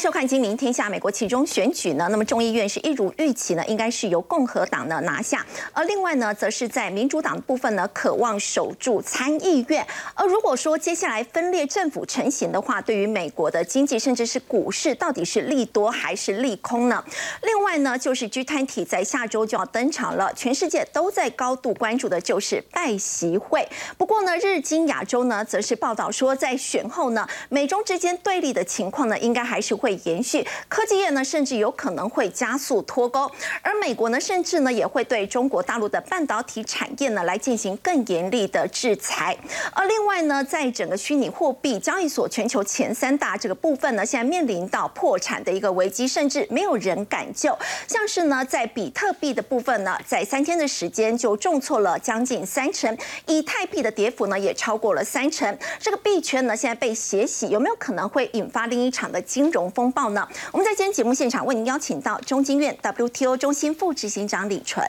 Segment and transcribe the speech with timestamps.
[0.00, 0.86] 收看《金明天下》。
[0.90, 5.44] 美国其中选举呢，那么众议院是一如预期呢，应该是由共和党呢拿下。
[5.74, 9.86] 而另外呢，则是在民主党部分呢，渴望守住参议院。
[10.14, 17.04] 而如果说接下来分裂政府成型的话，对于美国的经济甚至是股市，到底是利多还是利空呢？
[17.42, 23.68] 另外呢，就是 G20 在下周就要登场了，全世界都在高度关注的就是拜习会。
[23.98, 29.89] 不过呢，日经亚洲呢，则是报道说，在选后呢，美中之间对立的情况呢，应该还是会。
[29.90, 33.28] 会延续科技业呢，甚至有可能会加速脱钩，
[33.62, 39.36] 而美国呢，甚至呢也会对中国大陆的半导体产业呢来进行更严厉的制裁。
[39.72, 47.58] 而另外呢，在整个虚拟货币交易所全球前三大这个部分呢，现在面临到破产的一个危机，甚至没有人敢救。
[47.88, 52.96] 像是呢，在比特币的部分呢，在三天的时间就重挫了将近三成，
[53.26, 55.58] 以太币的跌幅呢也超过了三成。
[55.80, 59.68] 这个币圈呢现在被血洗，有没有可能会引发另一场的金融？
[59.88, 60.28] 暴呢？
[60.50, 64.84] 我们在今天节目现场为您邀请到中经院 WTO 中心副执行长李纯，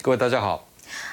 [0.00, 0.66] 各位大家好，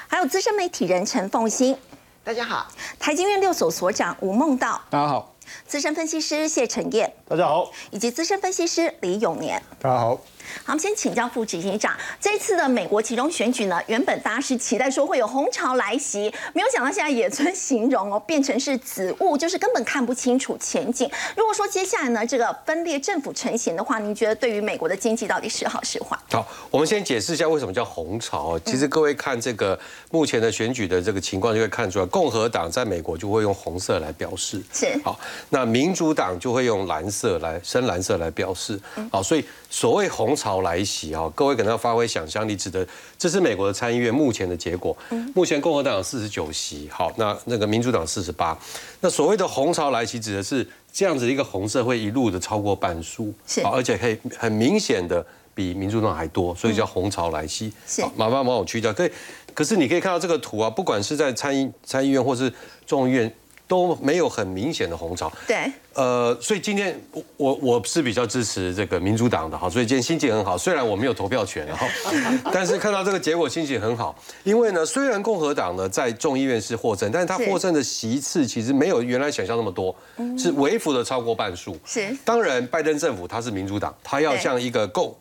[0.08, 1.76] 还有资深媒体人陈凤欣，
[2.24, 5.36] 大家好，台经院六所所长吴梦道，大家好，
[5.68, 10.18] 资深分析师谢晨燕，大家好，以及资深分析师李永年，大家好。
[10.64, 21.10] 好，我们先请教副执行长，这次的美国其中选举呢，原本大家是期待说会有红潮来袭，没有想到现在野村形容哦，变成是紫雾，就是根本看不清楚前景。
[21.36, 26.18] 如果说接下来呢，这个分裂政府成型的话，您觉得对于美国的经济到底是好是坏？
[26.32, 28.58] 好，我们先解释一下为什么叫红潮。
[28.60, 29.80] 其实各位看这个
[30.12, 38.80] 目前的选举的这个情况，就会看出来，共和党在美国就会用红色来表示，是好，那民主党就会用蓝色来深蓝色来表示，
[39.12, 41.20] 好，所以所谓红潮来袭啊。
[41.20, 42.88] 好，各位可能要发挥想象力，指的
[43.18, 44.96] 这是美国的参议院目前的结果。
[45.36, 48.58] 目前共和党有四十九席，好，那那个民主党四十八。
[49.02, 57.74] 那所谓的红潮来袭，指的是这样子一个红色会一路的超过半数，是，而且可以很明显的比民主党还多，所以叫红潮来袭。
[57.86, 58.94] 是，麻烦帮我去掉。
[58.94, 59.12] 可以，
[59.54, 62.52] 可是你可以看到这个图啊，不管是在参议参议院或是
[62.86, 63.32] 众议院。
[63.70, 70.58] 都没有很明显的红潮，对，呃，所以今天我我我是比较支持这个民主党的哈，所以今天心情很好。
[70.58, 71.88] 虽然我没有投票权，哈，
[72.52, 74.18] 但是看到这个结果心情很好。
[74.44, 79.96] 因为呢，虽然共和党呢在众议院是获胜，但是他获胜的席次其实没有原来想象那么多，
[80.36, 81.78] 是微幅的超过半数。
[81.86, 85.16] 是，当然拜登政府他是民主党，他要向一个共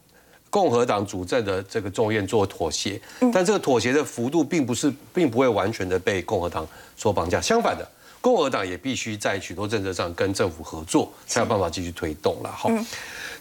[0.48, 2.98] 共和党主政的这个众院做妥协，
[3.30, 6.66] 但这个妥协的幅度并不是并不会完全的被共和党
[6.97, 7.86] 所绑架，相反的。
[8.28, 12.53] 共和党也必须在许多政策上跟政府合作，才有办法继续推动了。
[12.53, 12.71] 好，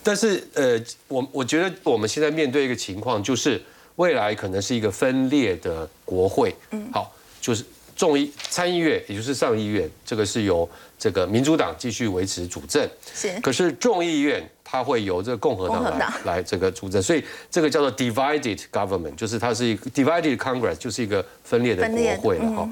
[0.02, 3.62] 但是呃，我我觉得我们现在面对一个情况，就是
[3.98, 6.56] 未来可能是一个分裂的国会。
[6.72, 7.66] 嗯，好，就是
[7.98, 12.90] 众议参议院，也就是上议院，这个是由这个民主党继续维持主政。
[13.14, 17.22] 是，可是众议院它会由这个共和党来来这个主政，所以
[17.52, 22.50] 这个叫做 divided government，就是它是一个 divided Congress，就是一个分裂的国会了。
[22.54, 22.69] 哈。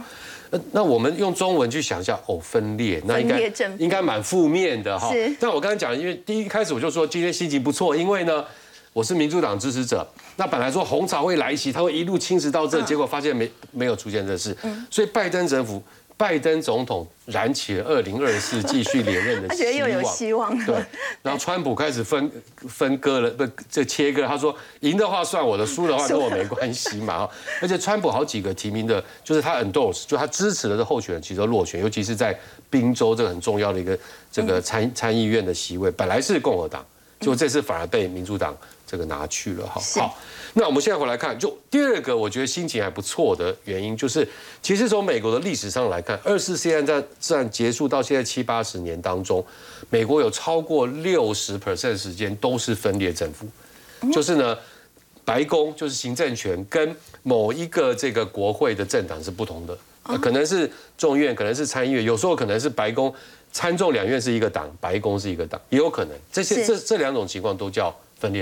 [0.71, 3.39] 那我们用中文去想一下，哦，分裂，那应该
[3.77, 5.11] 应该蛮负面的哈。
[5.39, 8.43] 但我刚才讲，因为第一开始我就说今天心情不错，因为呢，
[8.93, 10.07] 我是民主党支持者。
[10.37, 14.55] 那本来说红潮会来袭，他会一路侵蚀到这，结果发现没没有出现这事，
[14.89, 15.81] 所以拜登政府。
[16.17, 20.65] 拜登总统燃起了二零二四继续连任的希望，他觉得又有希望。
[20.65, 20.75] 对，
[21.21, 22.31] 然后川普开始分
[22.69, 24.25] 分割了，不，这切割。
[24.25, 27.27] 他说赢的话算我的，输的话跟我没关系嘛。
[27.61, 32.37] 而且川普好几个提名的，就是他 endorse，就他支持的候选人，其实都落选，尤其是在
[32.69, 33.97] 宾州这个很重要的一个
[34.31, 36.85] 这个参参议院的席位，本来是共和党，
[37.19, 39.65] 就这次反而被民主党这个拿去了。
[39.67, 40.17] 哈，好。
[40.57, 44.25] 那我们现在回来看，就第二个，我觉得心情还不错的原因，就是
[44.61, 49.45] 其实从美国的历史上来看，二次世界大战结束到现在七八十年当中，
[49.89, 53.45] 美国有超过六十 percent 时间都是分裂政府，
[54.13, 54.57] 就是呢，
[55.25, 59.77] 白宫就是行政权跟某一个这个国会的政党是不同的，
[60.19, 63.13] 可能是众院，可能是参议院，有时候可能是白宫
[63.51, 67.93] 参众两院是一个党，白宫是一个党，也有可能，这些这这两种情况都叫。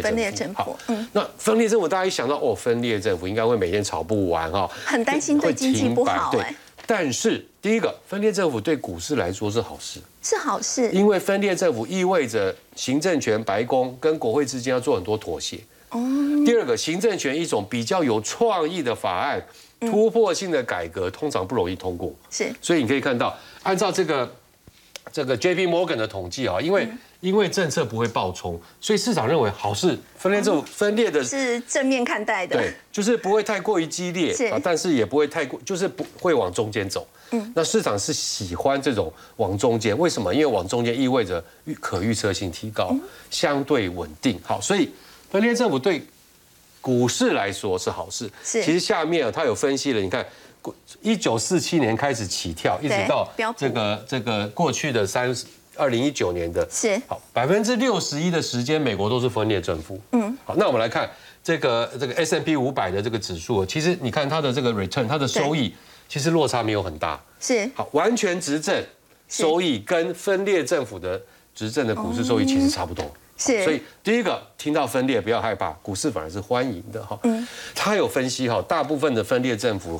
[0.02, 0.80] 分裂政府，好，
[1.12, 6.44] 那分裂政府，大家一想到哦，分裂政府应该会每天吵不完哈，很担心对经济不好，对。
[6.86, 15.58] 但是第一个，分裂政府对股市来说是好事，是好事，因为分裂政府意味着行政权、白宫跟国会之间要做很多妥协。
[15.92, 16.00] 哦。
[16.46, 19.42] 第二个，行政权一种比较有创意的法案、
[19.80, 22.14] 突破性的改革，通常不容易通过。
[22.30, 22.54] 是。
[22.62, 23.34] 所以你可以看到，
[23.64, 24.30] 按照这个
[25.10, 26.86] 这个 J P Morgan 的统计啊，因为
[27.24, 32.58] 因为政策不会爆冲，所以市场认为好事分裂这种分裂的是正面看待的。
[32.58, 37.08] 对，就是不会太过于激烈是啊，但是也不会太过，就是不会往中间走。
[37.31, 40.34] 嗯，那市场是喜欢这种往中间，为什么？
[40.34, 42.94] 因为往中间意味着预可预测性提高，
[43.31, 44.38] 相对稳定。
[44.44, 44.92] 好，所以
[45.31, 46.06] 分裂政府对
[46.81, 48.30] 股市来说是好事。
[48.44, 50.25] 是其实下面啊，他有分析了，你看。
[51.02, 55.36] 一九四七年开始起跳，一直到这个这个过去的三
[55.75, 60.00] 二零一九年的是好百分之六十一的时间，美国都是分裂政府。
[60.12, 61.10] 嗯，好，那我们来看
[61.44, 65.74] 这个这个 S M P 五百的这个指数，其实你看它的这个 return，它的收益
[66.08, 67.20] 其实落差没有很大。
[67.40, 68.84] 是好，完全执政
[69.28, 71.22] 收益跟分裂政府的
[71.56, 73.06] 执政的股市收益其实差不多。
[73.36, 77.20] 是，所以第一个听到分裂不要害怕，股市反而是欢迎的哈。
[77.24, 80.00] 嗯，他有分析哈，大部分的分裂政府。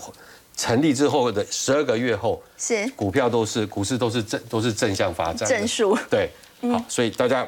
[0.56, 2.88] 成立之后的十二个月后，是。
[2.96, 5.98] 股票都是股市都是正都是正向发展，正数。
[6.10, 6.30] 对，
[6.62, 7.48] 好，所以大家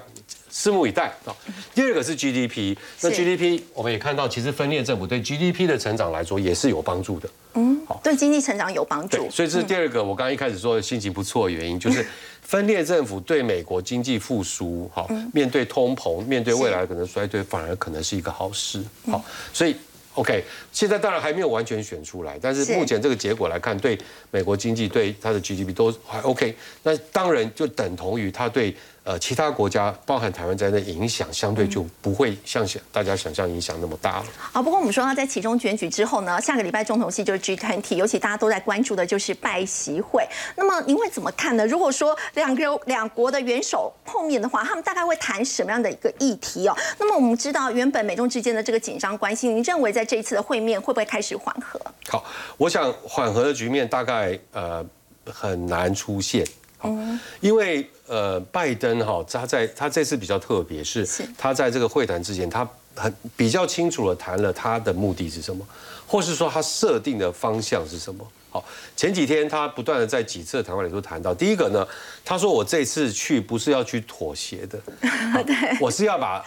[0.51, 1.07] 拭目以待。
[1.25, 1.35] 啊。
[1.73, 9.29] 第二个是 GDP，那 GDP 我们也看到，其实分裂政府对 GDP 的成长来说也是有帮助的，嗯，好，对经济成长有帮助。
[9.29, 12.05] 所以这是第二个，我刚刚一开始说的心情不错的原因，就是
[12.41, 19.23] 分裂政府对美国经济复苏，好，面对通膨，面对未来可能衰退，反而可能是一个好事，好，
[19.53, 19.75] 所以。
[20.15, 23.97] OK，现在当然还没有完全选出来，但是目前这个结果来看，对
[24.31, 26.55] 美国经济、对它的 GDP 都还 OK。
[26.83, 28.75] 那当然就等同于它对。
[29.05, 34.25] 呃，其他国家包含台湾在内，影响相对就不会像想大家想象影响那么大了。
[34.35, 40.27] 好，不过我们说他在其中选举之后呢，下个礼拜总统系就是 G20，尤其大家都在关注的就是拜习会。
[40.55, 41.67] 那么您会怎么看呢？
[41.67, 46.75] 如果说两个两国的元首碰面的话，他们大概会谈什么样的一个议题哦？
[46.97, 51.79] 那么我们知道，原本美中之间的这个紧张关系，您认为在这一次的会面会不会开始缓和？
[52.09, 52.25] 好，
[52.57, 54.83] 我想缓和的局面大概呃
[55.31, 56.43] 很难出现。
[56.87, 65.65] 嗯，因为呃，拜登哈，他在他这次比较特别，是他在这个会谈之前，他很比较清楚的谈了他的目的是什么，
[66.07, 68.25] 或是说他设定的方向是什么。
[68.49, 68.63] 好，
[68.95, 71.85] 前几天他不断的在几次谈话里都谈到，第一个呢，
[72.23, 74.79] 他说我这次去不是要去妥协的，
[75.43, 76.41] 对，我是要把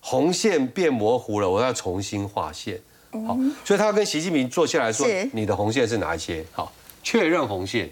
[0.00, 2.80] 红线变模糊了，我要重新划线。
[3.26, 6.44] 好，所以他跟习近平坐下来说，你的红线是哪一些？
[6.52, 7.90] 好，确认红线。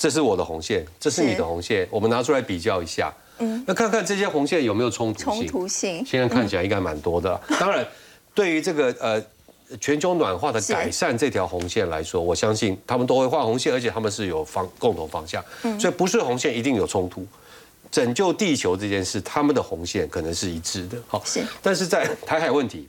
[0.00, 3.12] 这是我的红线，这是你的红线，我们拿出来比较一下。
[3.36, 5.42] 嗯，那看看这些红线有没有冲突性？
[5.42, 7.38] 冲突性现在看起来应该蛮多的。
[7.58, 7.86] 当然，
[8.34, 9.22] 对于这个呃
[9.78, 15.44] 全球暖化的改善这条红线来说，我相信他们都会画红线，而且他们是有方共同方向。
[15.64, 17.26] 嗯，所以不是红线一定有冲突。
[17.90, 20.96] 拯救地球这件事，他们的红线可能是一致的。
[21.06, 21.42] 好，是。
[21.60, 22.88] 但是在台海问题，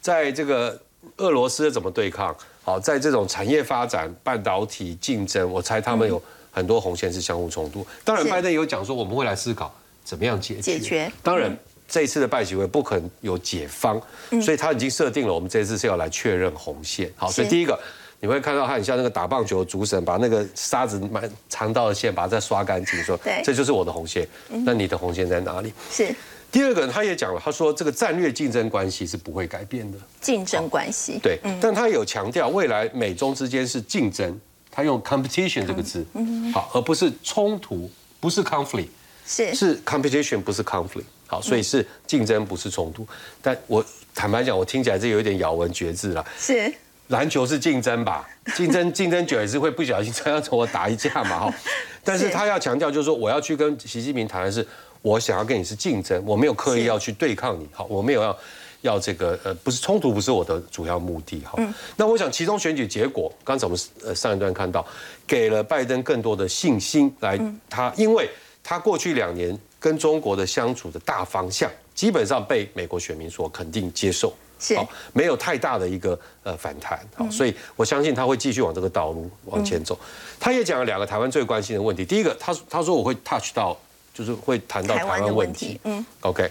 [0.00, 0.80] 在这个
[1.18, 2.36] 俄罗斯怎么对抗？
[2.64, 7.84] 好，在这种产业发展、半导体竞争，我猜他们有很多红线是相互冲突。
[8.04, 9.74] 当然，拜登有讲说我们会来思考
[10.04, 10.60] 怎么样解决。
[10.60, 11.12] 解决。
[11.22, 11.56] 当然，
[11.88, 14.00] 这一次的拜习会不可能有解方，
[14.40, 17.12] 所以他已经设定了我们这次是要来确认红线。
[17.16, 17.78] 好，所以第一个
[18.20, 24.26] 你会看到他很像那个打棒球的主审，把那个沙子满长道的线把它再刷干净，说这就是我的红线。
[24.48, 25.72] 那你的红线在哪里？
[25.90, 26.14] 是。
[26.52, 29.96] 第二个，他也讲了，他说这个战略竞争关系是不会改变的。
[30.20, 34.38] 竞争关系，对，但他有强调未来美中之间是竞争，
[34.70, 36.04] 他用 competition 这个字，
[36.52, 37.90] 好，而不是冲突，
[38.20, 38.88] 不是 conflict，
[39.26, 43.08] 是是 competition，不是 conflict，好，所以是竞争，不是冲突。
[43.40, 43.82] 但我
[44.14, 46.22] 坦白讲，我听起来这有一点咬文嚼字了。
[46.38, 46.70] 是
[47.08, 48.28] 篮球是竞争吧？
[48.54, 51.40] 竞争竞争久也是会不小心这样跟我打一架嘛？
[51.40, 51.54] 哈，
[52.04, 54.68] 但是他要强调就是说，我要去跟习近平谈的是。
[55.02, 58.38] 我想要跟你是竞争，我没有刻意要去对抗你，好，我没有要
[58.82, 61.58] 要这个呃，不是冲突，不是我的主要目的，哈。
[61.96, 64.86] 那我想，其中选举结果，刚才我们呃上一段看到，
[65.26, 68.30] 给了拜登更多的信心，来他，因为
[68.62, 74.32] 他过去两年跟中国的相处的大方向，基本上被美国选民所肯定接受，
[74.76, 79.98] 好，没有太大的一个呃反弹，好，所以我相信他会继续往这个道路往前走。
[80.38, 83.76] 他也讲了两个台湾最关心的问题，第一个，他他说我会 touch 到。
[84.12, 86.50] 就是会谈到台湾问题，嗯，OK，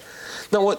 [0.50, 0.76] 那我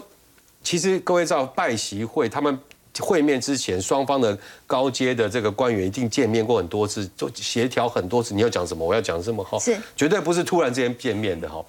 [0.62, 2.58] 其实各位知道拜习会，他们
[2.98, 4.36] 会面之前，双方的
[4.66, 9.76] 高阶的这个官员一定见面过很多次，就协调很多次，你要讲什么，我要讲什么，哈，是。
[9.96, 11.64] 绝对不是突然之间见面的，哈，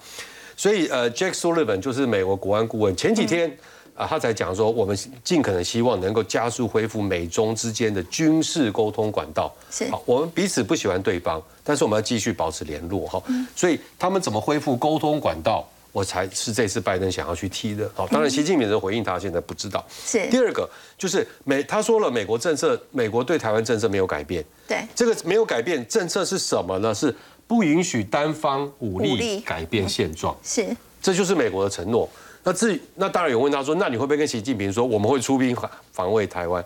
[0.56, 3.56] 所以呃，Jack Sullivan 就是美国国安顾问，前几天。
[3.94, 9.54] 啊，他才讲说，我们尽可能希望能够加速恢复美中之间的军事沟通管道。
[9.70, 13.22] 是，好，我们彼此不喜欢对方，但是我们要继续保持联络哈。
[13.54, 17.88] 所以他们怎么恢复沟通管道，我才是这次拜登想要去踢的。
[17.94, 19.84] 好，当然习近平的回应他现在不知道。
[19.88, 20.28] 是。
[20.28, 24.44] 第二个就是美，他说了，美国政策，美国对台湾政策没有改变。
[24.66, 24.84] 对。
[24.92, 26.92] 这个没有改变政策是什么呢？
[26.92, 27.14] 是
[27.46, 30.36] 不允许单方武力改变现状。
[30.42, 30.76] 是。
[31.00, 32.08] 这就是美国的承诺。
[32.44, 36.62] 那至于那当然有问他说，那你会不会跟习近平说我们会出兵防防卫台湾？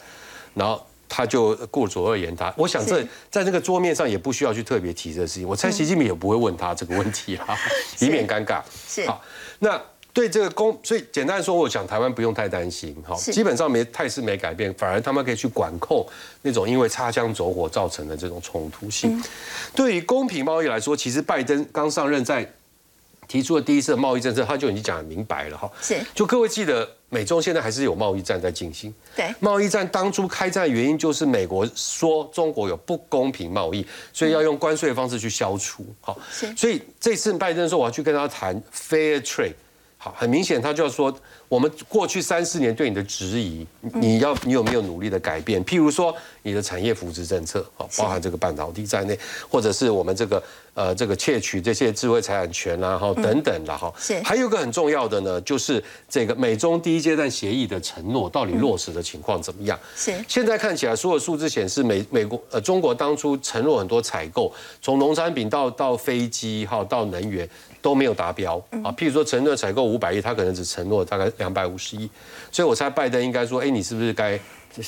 [0.55, 2.53] 然后他就顾左而言他。
[2.57, 5.49] 我想这在那个桌面上也不需要去特别提这个事情。
[5.49, 7.57] 我猜习近平也不会问他这个问题啊，
[8.01, 8.61] 以免尴尬。
[8.87, 9.23] 是好，
[9.61, 9.81] 那。
[10.11, 16.05] 对这个公，所以简单说，我想台湾不用太担心，哈，基本上没态势没改变，反而他们可以去管控
[16.43, 19.23] 那种因为擦枪走火造成的这种冲突性。
[19.77, 22.45] 对于公平贸易来说，其实拜登刚上任在
[23.29, 26.01] 提出了第一次贸易政策，他就已经讲明白了，哈，是。
[26.15, 28.93] 就各位记得，美中现在还是有贸易战在进行。
[29.15, 36.53] 对，贸易战当初开战的原因就是美国说中国有不公平贸易，所以要用关税的方式去消除，好，是。
[36.57, 39.53] 所以这次拜登说我要去跟他谈 fair trade。
[40.01, 41.13] 好，很明显，他就要说，
[41.49, 45.63] 我们过去三四年对你的质疑，你要你有没有努力的改变？
[45.65, 49.19] 譬如说，你的产业扶持政策，好，包含这个半导体在内，
[49.51, 50.41] 或者是我们这个
[50.75, 53.93] 呃这个窃取这些智慧财产权啊，哈等等的哈。
[53.99, 54.23] 是。
[54.23, 59.77] 还有一个很重要的呢，就是这个美中第一阶段协议的承诺到底落实的情况怎么样？
[59.97, 60.15] 是。
[60.29, 67.49] 现在看起来，所有数字显示，美美国呃中国当初承诺很多采购，从农产品到到飞机哈到能源。
[67.89, 68.93] 都没有达标啊！
[68.99, 72.11] 譬如说承诺采购五百亿，他可能只承诺大概两百五十亿，
[72.53, 74.39] 所以我猜拜登应该说：哎，你是不是该？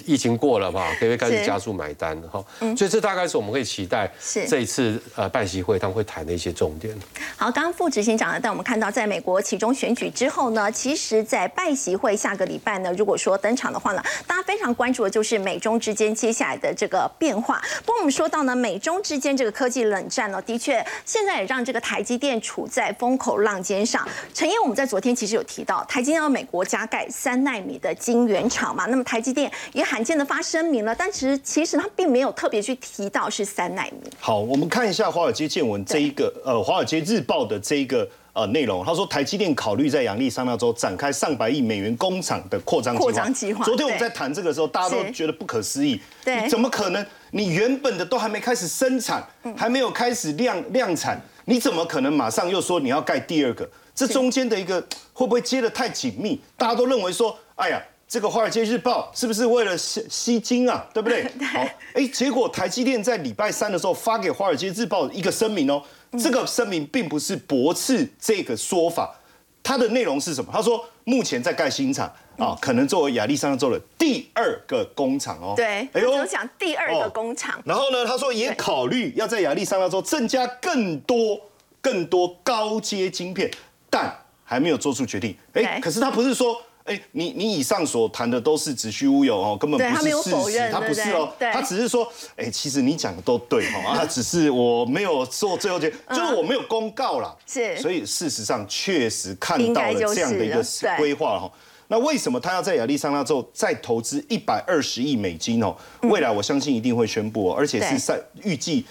[0.06, 2.44] 疫情过了嘛，可以开始加速买单了哈，
[2.76, 4.10] 所以这大概是我们可以期待
[4.48, 6.96] 这一次呃拜席会他们会谈的一些重点。
[7.36, 17.62] 好，刚刚副执行长呢，但我们看到在美国其中选举之后呢，其实，在拜席会下个礼拜呢，如果说登场的话呢，大家非常关注的就是美中之间接下来的这个变化。
[17.84, 24.06] 不过我们说到呢，美中之间这个科技冷战呢，的确现在也让这个台积电处在风口浪尖上。
[24.34, 29.50] 陈燕，我们在昨天其实有提到，台积电要美国加盖三纳米的晶圆厂嘛，那么台积电。
[29.80, 34.10] 也罕见的发声明了，但其实其实他并没有特别去提到是三纳米。
[34.18, 38.84] 好，我们看一下《华尔街见闻》这一个呃，《华尔街日报》的这一个呃内容。
[38.84, 43.64] 他说，台积电考虑在亚利桑那州展开上百亿美元工厂的扩张扩张计划。
[43.64, 45.98] 昨天我们在谈这个时候，大家都觉得不可思议。
[46.22, 47.04] 对，怎么可能？
[47.30, 53.66] 你原本的都还没开始生产，还没有开始量量产，你怎么可能马上又说你要盖第二个？
[53.94, 54.78] 这中间的一个
[55.14, 56.38] 会不会接的太紧密？
[56.58, 57.82] 大家都认为说，哎呀。
[58.10, 60.84] 这个《华尔街日报》是不是为了吸吸金啊？
[60.92, 61.22] 对不对？
[61.46, 61.64] 好，
[61.94, 65.80] 哎，结果台积电在礼拜三的时候发给《华尔街日报》一个声明哦，
[66.18, 69.14] 这个声明并不是驳斥这个说法，
[69.62, 70.50] 它的内容是什么？
[70.52, 75.54] 他说目前在盖新厂啊，可能作为亚利桑那州的第二个工厂哦。
[75.56, 77.62] 对，哎呦，讲第二个工厂。
[77.64, 81.40] 然后呢，他说也考虑要在亚利桑那州增加更多
[81.80, 83.48] 更多高阶晶片，
[83.88, 84.12] 但
[84.42, 85.36] 还没有做出决定。
[85.52, 86.60] 哎，可是他不是说。
[86.90, 97.32] 哎，你你以上所谈的都是子虚乌有哦，根本不是事实，他不是哦，他只是说，哎，其实你讲的都对哦，啊，只是我没有做最后决，就是我没有公告啦。
[97.46, 100.60] 是，所以事实上确实看到了这样的一个
[100.98, 101.48] 规划哈。
[101.86, 105.76] 那为什么他要在亚利桑那州再投资一百二十亿美金哦？
[106.02, 108.84] 未来我相信一定会宣布，而且是在预计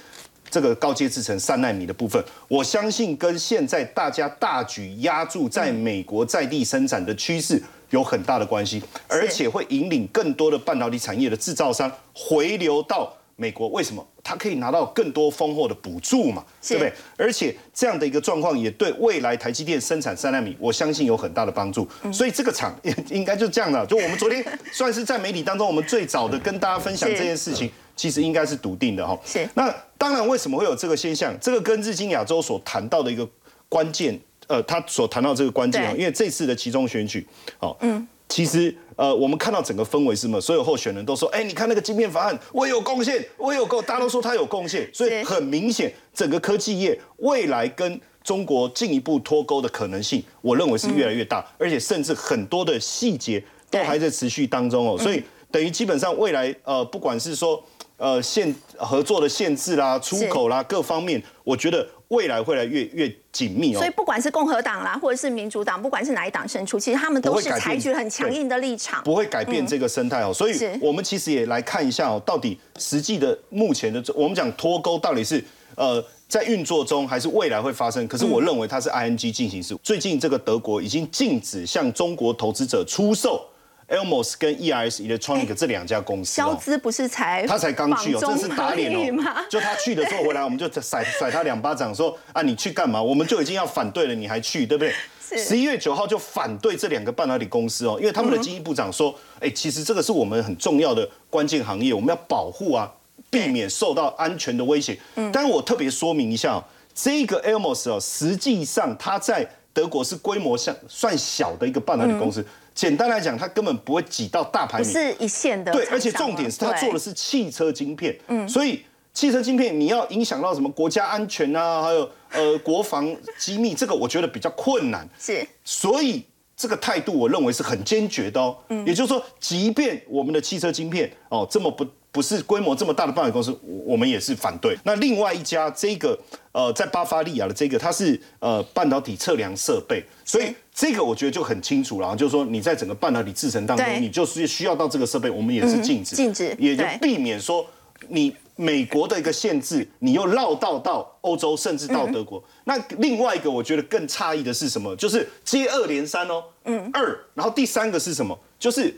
[0.49, 7.61] 这个高阶制成三纳米的部分，我相信跟现在大家大举压住在美国在地生产的趋势。
[7.89, 13.67] 有很大的关系，而且会引领更多的半导体产业的制造商回流到美国。
[13.69, 14.05] 为什么？
[14.23, 16.93] 它可以拿到更多丰厚的补助嘛，对不对？
[17.17, 21.87] 而且这样的一个状况也对未来台积电生产三纳米，我相信有很大的帮助。
[22.13, 22.77] 所以这个厂
[23.09, 23.83] 应该就这样的。
[23.87, 29.17] 就我们昨天 算是在媒体当中，我们最早的跟大家分享这件事情，其实应该是笃定的哈。
[29.25, 29.49] 是。
[29.55, 31.33] 那当然，为什么会有这个现象？
[31.39, 33.27] 这个跟日经亚洲所谈到的一个
[33.67, 34.19] 关键。
[34.49, 37.25] 呃，他所谈到这个关键啊，因为这次的其中选举，
[37.59, 40.41] 哦，嗯，其实呃，我们看到整个氛围是什么？
[40.41, 57.63] 所有候选人都说，哎，你看那个晶片法案，我有贡献，我有够，大家都说他有贡献，所以很明显，整个科技业未来跟中国进一步脱钩的可能性，我认为是越来越大，而且甚至很多的细节都还在持续当中哦，所以等于基本上未来呃，不管是说
[57.97, 61.87] 呃限合作的限制啦、出口啦各方面，我觉得。
[62.09, 70.33] 未来会来越越紧密哦，所以不管是共和党啦，或者是民主党，不管是哪一党胜出，其实他们都是采取很强硬的立场，不会改变这个生态哦。
[70.33, 75.43] 所以，我们其实也来看一下哦，到底实际的目前的，我们讲脱钩到底是
[75.75, 78.07] 呃在运作中，还是未来会发生？
[78.07, 83.45] 可是我认为它是 ING 进行时，最近这个德国已经禁止向中国投资者出售。
[83.89, 89.45] Elmos 跟 ERS Electronic 这两家公司，肖兹不是才他才刚去哦，真是打脸哦。
[89.49, 93.01] 就他去的时候回来，我们就甩甩他两巴掌，说啊你去干嘛？
[93.01, 94.93] 我们就已经要反对了，你还去，对不对？
[95.37, 102.91] 十一月九号就反对这两个半导体公司哦，因为他们的经济部长说，哎，其实这个是我们很重要的关键行业，我们要保护啊，
[103.29, 104.97] 避免受到安全的威胁。
[105.15, 106.63] 嗯，但是我特别说明一下，
[106.95, 112.43] 这个 Elmos 哦，实际上它在德国是规模像算小的一个半导体公司。
[112.79, 115.69] 简单来讲，它根本不会挤到大排名，不是一线的。
[115.69, 125.05] 对，而且重点是它做的是汽车晶片，嗯，所以汽车晶片你要影响到什么国家安全啊，还有呃国防机密，这个我觉得比较困难。
[125.19, 126.23] 是，所以
[126.59, 128.55] 这个态度我认为是很坚决的哦。
[128.67, 131.87] 嗯，也就是说，即便我们的汽车晶片哦这么不。
[132.11, 134.75] 不是规模这么大的半导体公司，我们也是反对。
[134.83, 136.19] 那另外一家这个
[136.51, 147.63] 呃，在巴伐利亚的这个，它是呃半导体测量设备，所以这个我觉得就很清楚了，就是说你在整个半导体制程当中，你就是需要到这个设备，我们也是禁止，禁止，也就避免说
[148.07, 152.43] 你美国的一个限制，你又绕道到欧洲，甚至到德国。
[152.65, 154.93] 那另外一个我觉得更诧异的是什么？
[154.97, 158.37] 就是接二连三哦，嗯，二，然后第三个是什么？
[158.59, 158.93] 就是。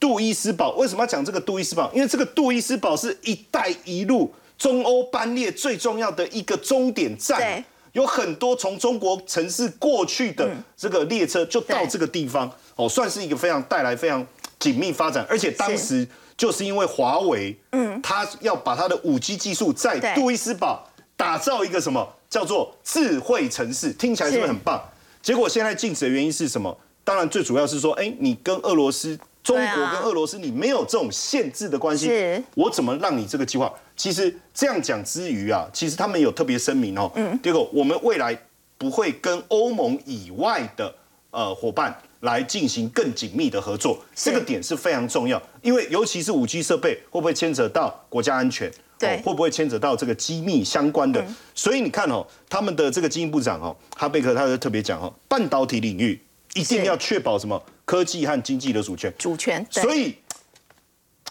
[0.00, 1.90] 杜伊斯堡为什么要讲这个杜伊斯堡？
[1.92, 14.24] 因为这个杜伊斯堡是一带一路中欧班列最重要的一个终点站，有很多从中国城市过去的这个列车就到这个地方，哦，算是一个非常带来非常
[14.60, 15.26] 紧密发展。
[15.28, 16.06] 而且当时
[16.38, 24.82] 就是因为华为，嗯，他要把他的五 G 技术在杜伊斯堡打造一个什么叫做智慧城市，听起来是不是很棒？
[25.20, 26.74] 结果现在禁止的原因是什么？
[27.04, 29.18] 当然最主要是说，哎，你跟俄罗斯。
[29.40, 32.10] 中国跟俄罗斯，你没有这种限制的关系，
[32.54, 33.72] 我怎么让你这个计划？
[33.96, 37.10] 其实这样讲之余啊，其实他们有特别声明哦。
[37.14, 38.38] 嗯，第二个，我们未来
[38.76, 40.94] 不会跟欧盟以外的
[41.30, 45.40] 呃伙伴来进行更紧密的合作，这个点是非常重要。
[45.62, 48.70] 因为尤其是五 G 设备，会不会牵扯到国家安全？
[48.98, 51.24] 对，会不会牵扯到这个机密相关的？
[51.54, 56.20] 所以你看哦，他们的这个经济部长哦，哈贝克他就特别讲哦，半导体领域
[56.54, 57.62] 一定要确保什么？
[57.84, 60.16] 科技和经济的主权，主权，所以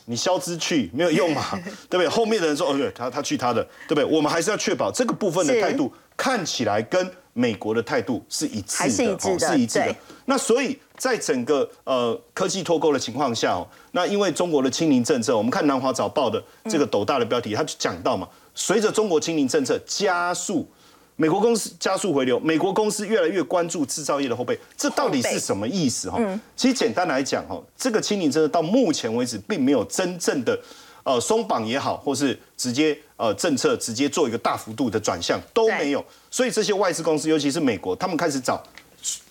[0.06, 1.44] 你消资去没有用嘛，
[1.90, 2.08] 对不对？
[2.08, 4.06] 后面的人说，哦，对，他他去他的，对不对？
[4.06, 9.96] 我们还是要确保这个部分的态度看起来跟美国的态度是一致的，是一致的，是一致的。
[10.26, 20.68] 那所以在整个呃科技脱钩的情况下，哦，那因为中国的清零政策，我们看南华早报的这个斗大的标题，他就讲到嘛，随着中国清零政策加速。
[21.20, 26.20] 美国公司加速回流，美国公司越来越关注制造业的后备，这到底是什么意思哈？
[26.56, 30.56] 其实简单来讲哈，这个清零政策到目前为止并没有真正的
[31.08, 38.62] 呃松绑也好，或是直接呃政策直接做一个大幅度的转向都没有，所以这些外资公司，尤其是美国，他们开始找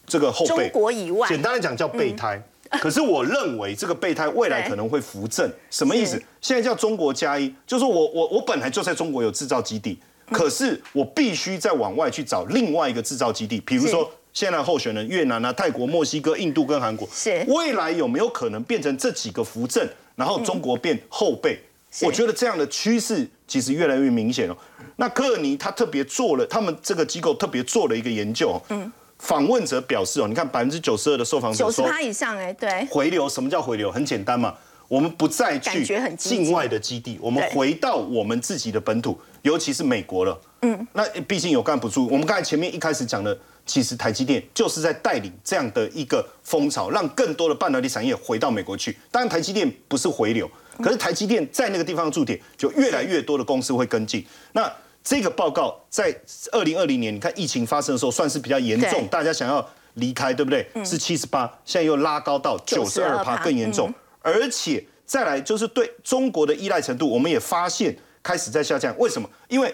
[0.07, 0.71] 这个后备。
[0.71, 2.43] 中国以外，简单来讲叫备胎。
[2.81, 6.21] 可是我认为这个备胎未来可能会扶正，什么意思？
[6.41, 9.99] 现在叫中国加一，就是我我我本来就在中国有制造基地。
[10.33, 21.57] 可是我必须再往外去找另外一个制造基地，比如说现在候选人越南啊、泰国、墨西哥、印度跟韩国，是未来有没有可能变成这几个扶正，然后中国变后备？
[22.03, 24.57] 我觉得这样的趋势其实越来越明显了。
[24.97, 33.91] 那科尔尼他特别做了，他们这个机构特别做了一个研究，嗯，访问者表示哦，你看百分之九十二的受访者九十趴以上，哎，对，回流什么叫回流？
[33.91, 34.55] 很简单嘛。
[34.89, 35.85] 我们不再去
[36.17, 40.41] 境外的基地，我们回到我们自己的本土，尤其是美国了。
[40.63, 42.07] 嗯，那毕竟有干不住。
[42.07, 48.97] 我们刚才前面一开始讲的，其实台积电就是在带领这样的一个风潮，让更多的半导体产业回到美国去。
[49.11, 50.49] 当然，台积电不是回流，
[50.83, 54.25] 可是台积电在那个地方的驻点，就越来越多的公司会跟进。
[54.53, 54.71] 那
[55.03, 56.15] 这个报告在
[56.53, 60.69] 二零二零年，你看疫情发生的时候，算是比较严重，大家想要离开，对不对？
[60.85, 63.93] 是七十八，现在又拉高到九十二趴，更严重。
[64.21, 68.93] 而且再来就是对中国的依赖程度，我们也发现开始在下降。
[68.99, 69.31] 为什么？
[69.49, 69.73] 因为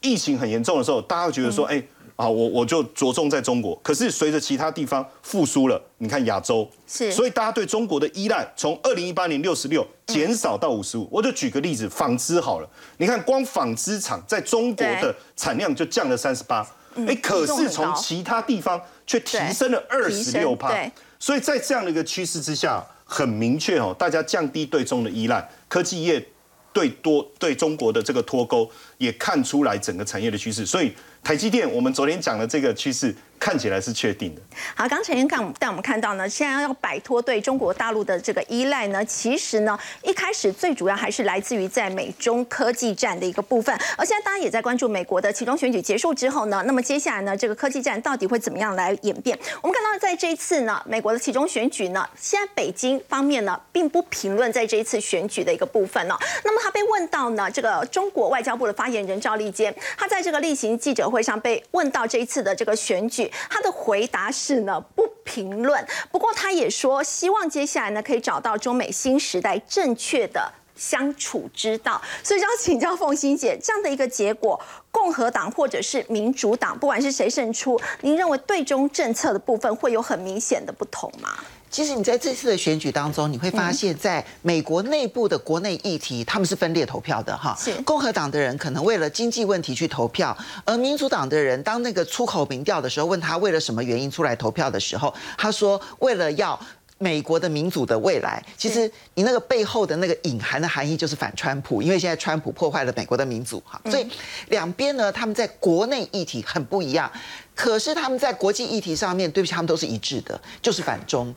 [0.00, 1.82] 疫情很严重的时候，大家会觉得说，哎，
[2.16, 3.74] 啊，我我就着重在中国。
[3.82, 11.08] 可是随着其他地方复苏了，你看亚洲，是，所以大家对中国的依赖从二零一八年六十六减少到五十五。
[11.10, 16.66] 我就举个例子，纺织好了，你看光纺织厂在中国的产量就降了三十八，
[17.06, 20.72] 哎，可是从其他地方却提升了二十六帕。
[21.18, 22.84] 所以在这样的一个趋势之下。
[23.06, 26.26] 很明确哦，大家降低对中的依赖，科技业
[26.72, 30.90] 对多对中国的这个脱钩，也看出来整个产业的趋势，所以
[31.24, 33.16] 台积电，我们昨天讲的这个趋势。
[33.44, 34.40] 看起来是确定的。
[34.74, 43.78] 好，刚陈先看带我们看到呢，现在要摆脱对中国大陆的这个依赖呢，其实呢，一开始最主要还是来自于在美中科技战的一个部分。
[43.98, 49.38] 而现在大家也在关注美国的其中选举结束之后呢，那么接下来呢，这个科技战到底会怎么样来演变？
[49.60, 56.16] 我们看到在这一次呢，美国的其中选举呢，现在北京方面呢，并不评论在这一次选举的一个部分哦。
[56.44, 63.30] 那么他被问到呢，这个中国外交部的发言人赵立坚，他在这个例行记者会上被问到这一次的这个选举。
[63.48, 65.86] 他的回答是呢，不评论。
[66.10, 72.00] 不过他也说，希望接下来呢，可以找到中美新时代正确的相处之道。
[72.22, 81.30] 所以要请教凤欣姐，这样的一个结果，共和党或者是民主党，不管是谁胜出，您认为对中政策的部分会有很明显的不同吗？
[81.74, 87.52] 其实你在这次的选举当中，你会发现在美国内部的国内议题，他们是分裂投票的哈。
[87.58, 87.74] 是。
[87.82, 96.56] 共和党的人可能为了经济问题去投票，而民主党的人当那个出口民调的时候，问他为了什么原因出来投票的时候，他说为了要。
[96.98, 104.06] 美国的民主的未来，其实你那个背后的那个隐含的含义就是反川普，因为现在川普破坏了美国的民主哈，所以
[104.48, 107.10] 两边呢，他们在国内议题很不一样，
[107.54, 111.32] 可是他们在国际议题上面，对不起，他们都是一致的，就是反中。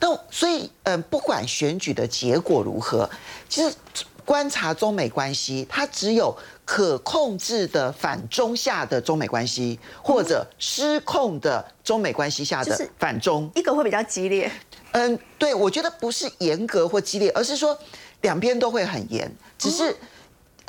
[0.00, 3.08] 那所以，嗯，不管选举的结果如何，
[3.48, 3.72] 其实
[4.24, 14.50] 观察中美关系，它只有可控制的反中下的中美关系，或者失控的中美关系下的反中，一个会比较激烈。
[14.92, 17.76] 嗯，对，我觉得不是严格或激烈，而是说
[18.22, 19.32] 两边都会很严。
[19.56, 19.96] 只是，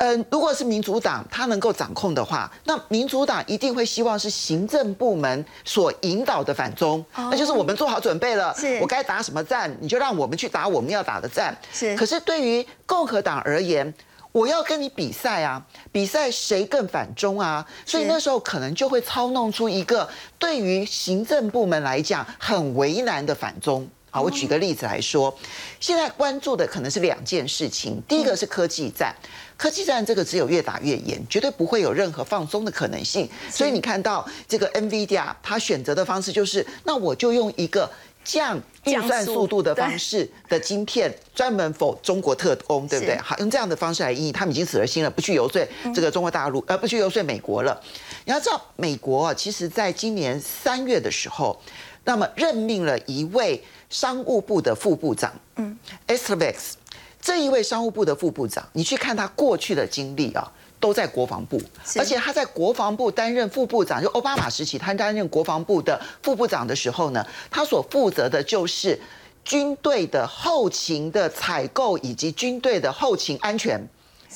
[0.04, 11.56] 嗯，如果是民主党他能够掌控的话，那民主党一定会希望是行政部门所引导的反中，那就是我们做好准备了，我该打什么战，你就让我们去打我们要打的战。
[11.72, 11.96] 是。
[11.96, 13.94] 可是对于共和党而言，
[14.32, 20.10] 我要跟你比赛啊，比赛谁更反中啊，所以那时候可能就会操弄出一个
[20.40, 23.88] 对于行政部门来讲很为难的反中。
[24.14, 25.34] 好，我举个例子来说，
[25.80, 28.02] 现在关注的可能是两件事情。
[28.10, 29.16] 第一个是科技战，
[29.56, 33.30] 科技战这个只有越打越严，绝对不会有任何放松的可能性。
[33.50, 37.90] 所以你看到这个 NVIDIA，它选择的方式就是，那我就用一个
[38.22, 43.18] 降运算速度的方式的晶片，专门否中国特工，对不对？
[43.20, 47.82] 好，用这样的方式来应他们已经死了心了，不去游说这个中国大陆，呃，不去游说美国了。
[48.26, 51.58] 你要知道，美国啊，其实在今年三月的时候，
[52.04, 53.64] 那么任命了一位。
[53.92, 55.78] 商务部的副部长，嗯
[56.08, 56.78] e s t e r x
[57.22, 61.62] 这一位商务部的副部长，你去看他过去的经历啊，都在国防部，
[61.98, 69.00] 而且他在国防部担任副部长，就奥巴马时期他担任国防部的副部长的时候呢，他所负责的就是
[69.46, 73.80] 军队的后勤的采购以及军队的后勤安全。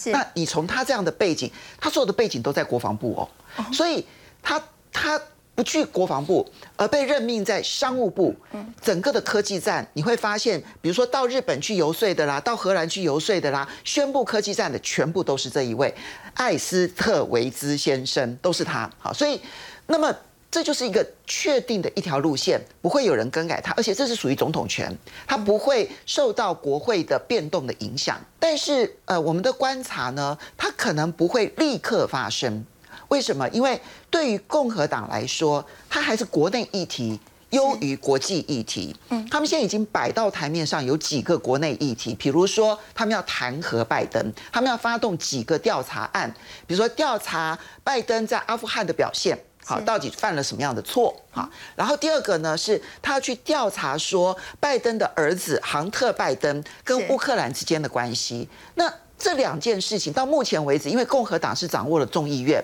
[0.07, 4.05] 那你从他这样的背景，他所有的背景都在国防部哦，所以
[4.43, 5.19] 他他。
[5.55, 8.35] 不去国防部，而被任命在商务部，
[8.81, 15.93] 整个的科技战，你会发现，比如说到日本去游说的啦，到荷兰去游说的啦，宣布科技战的全部都是这一位
[16.33, 18.89] 艾斯特维兹先生，都是他。
[18.99, 19.39] 好，所以
[19.87, 20.13] 那么
[20.51, 24.93] 这就是一个确定的一条路线，不会有人更改它，而且这是属于总统权，
[25.25, 28.19] 它不会受到国会的变动的影响。
[28.39, 32.65] 但是呃，我们的观察呢，它可能不会立刻发生。
[33.09, 33.47] 为什么？
[33.49, 37.19] 因为对于共和党来说，它还是国内议题
[37.51, 38.95] 优于国际议题。
[39.09, 46.29] 嗯，他们现在已经摆到台面上有几个国内议题，比如说他们要弹劾拜登，他们要发动几个调查案，
[46.67, 51.15] 比如说调查拜登在阿富汗的表现，好，到底犯了什么样的错？
[51.31, 58.49] 好，然后第二个呢，是他要去调查说拜登的儿子杭特拜登跟乌克兰之间的关系。
[58.73, 62.61] 那这两件事情到目前为止，因为共和党是掌握了众议院。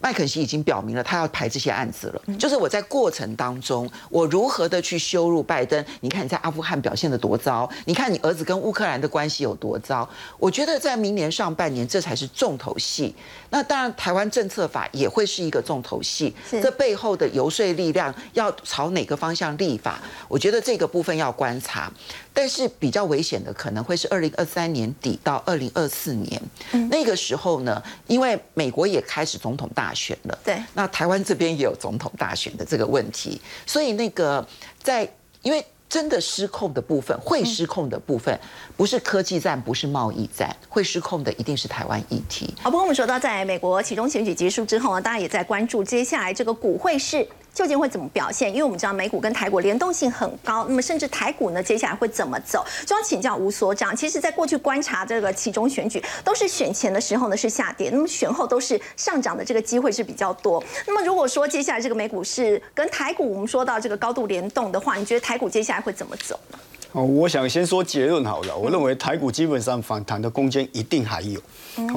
[0.00, 2.22] 麦肯锡已经表明了，他要排这些案子了。
[2.38, 5.84] 就是我在过程当中，我如何的去羞辱拜登？
[6.00, 10.08] 你看你在阿富汗表现的多糟，你看你儿子跟乌克兰的关系有多糟。
[10.38, 13.14] 我觉得在明年上半年，这才是重头戏。
[13.50, 16.34] 那当然，台湾政策法也会是一个重头戏。
[16.50, 20.00] 这背后的游说力量要朝哪个方向立法？
[20.28, 21.92] 我觉得这个部分要观察。
[22.32, 26.40] 但是比较危险的可能会是二零二三年底到二零二四年，
[26.88, 34.46] 那个时候呢，因为美国也开始总统大选了，对，那台湾这边也有总统大选的这个问题，所以那个
[34.80, 35.10] 在
[35.42, 38.38] 因为真的失控的部分，会失控的部分，
[38.76, 42.54] 不是科技战，不是贸易战，会失控的一定是台湾议题。
[42.62, 47.26] 好，不过我们说到在美国其中选举结束之后呢，大家也在关注接下来这个股会是。
[47.58, 48.48] 究竟会怎么表现？
[48.48, 52.64] 因为我们知道美股跟台股联动性很高，那么甚至台股呢，接下来会怎么走？
[52.86, 53.96] 就要请教吴所长。
[53.96, 60.62] 其实，在过去观察这个其中选举，都是选前的时候呢是下跌，那么选后都是上涨的这个机会是比较多。
[60.86, 66.58] 那么如果说接下来这个美股是跟台股我们说到这个高度联动的话，你觉得台股接下来会怎么走呢？
[66.92, 68.56] 哦，我想先说结论好了。
[68.56, 71.38] 我认为台股基本上反弹的空间一定还有。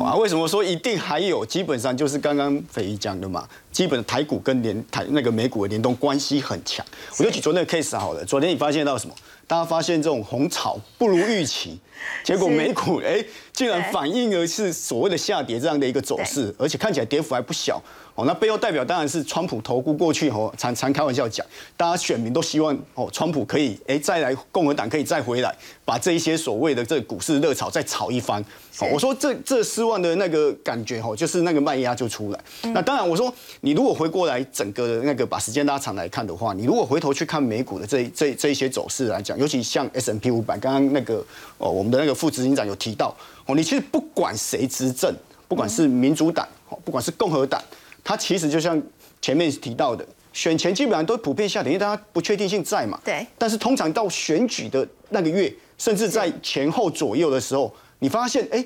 [0.04, 1.45] 啊，为什么说一定还有？
[1.45, 6.86] 基本上就是刚刚斐仪讲的嘛，基本台股跟联台那个美股的联动关系很强。
[7.17, 8.23] 我就举昨天的 case 好了。
[8.25, 9.15] 昨天你发现到什么？
[9.47, 11.80] 大家发现这种红潮不如预期，
[12.23, 17.82] 结果美股哎竟然反映的是所谓的下跌这样的一个走势，而且看起来跌幅还不小。
[18.13, 21.45] 哦，那背后代表当然是川普投顾过去哦，常常开玩笑讲，
[21.78, 28.43] 大家选民都希望哦，川普可以哎再来，共和党可以再回来，把这一些所谓的这股市热潮再炒一番。
[28.80, 32.39] 哦，我说这这失望的那个感觉哦，就是那个卖压就出来。
[32.74, 41.24] 那当然我说你如果回过来整个那个把时间拉长来看的话，你如果回头去看美股的这这这一些走势来讲，尤其像 S M P 五百，刚刚那个
[41.58, 45.13] 哦我们的那个副执行长有提到哦，你其实不管谁执政，
[45.47, 47.62] 不管是民主党哦，不管是共和党。
[48.03, 48.81] 它其实就像
[49.21, 52.99] 前面提到的，选前基本上都普遍下跌，因为大家不确定性在嘛。
[53.03, 53.25] 对。
[53.37, 58.65] 但是通常到选举的那个月，甚至在前后左右的时候，你发现哎，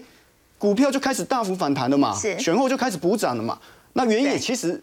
[0.58, 2.16] 股票就开始大幅反弹了嘛。
[2.18, 2.38] 是。
[2.40, 3.60] 选后就开始补涨了嘛。
[3.94, 4.82] 那原因也其实，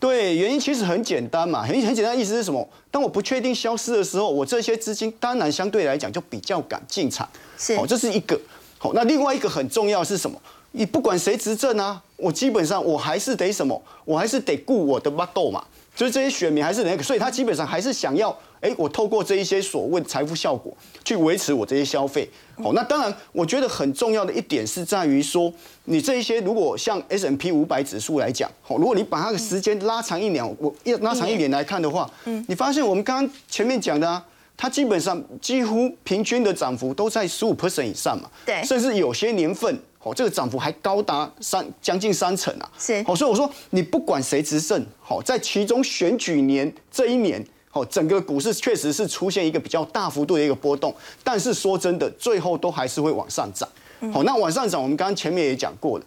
[0.00, 2.68] 对，原因其实很简单嘛，很很简单，意思是什么？
[2.90, 7.28] 当我不确定消失的时候，我这些资金当然相对来讲就比较敢进场。
[7.56, 7.74] 是。
[7.74, 8.40] 哦，这是一个。
[8.78, 10.40] 好，那另外一个很重要是什么？
[10.72, 15.62] 你不管谁执政啊，我基本上我还是得什么，我还是得顾我的巴豆嘛，
[15.94, 22.28] 就是这些选民还是那个，所以他基本上还是想要，哎，我透过这一些所谓财富效果去维持我这些消费。
[22.56, 25.52] 好，那当然，我觉得很重要的一点是在于说，
[25.84, 34.24] 你这一些如果像 S M P 五百指数来讲，好，如果你把它的时间拉长一年，我一拉长一年来看的话，嗯，你发现我们刚刚前面讲的啊，
[34.56, 39.78] 它基本上几乎平均的涨幅都在十五 percent 以上嘛，对，甚至有些年份。
[40.02, 42.68] 哦，这个涨幅还高达三将近三成啊！
[42.78, 53.68] 是，好，所以我说你不管谁执政，好，在其中选举年这一年，好，整个股市确实是出现一个比较大幅度的一个波动，但是说真的，最后都还是会往上涨。
[54.12, 56.04] 好，那往上涨，我们刚刚前面也讲过了。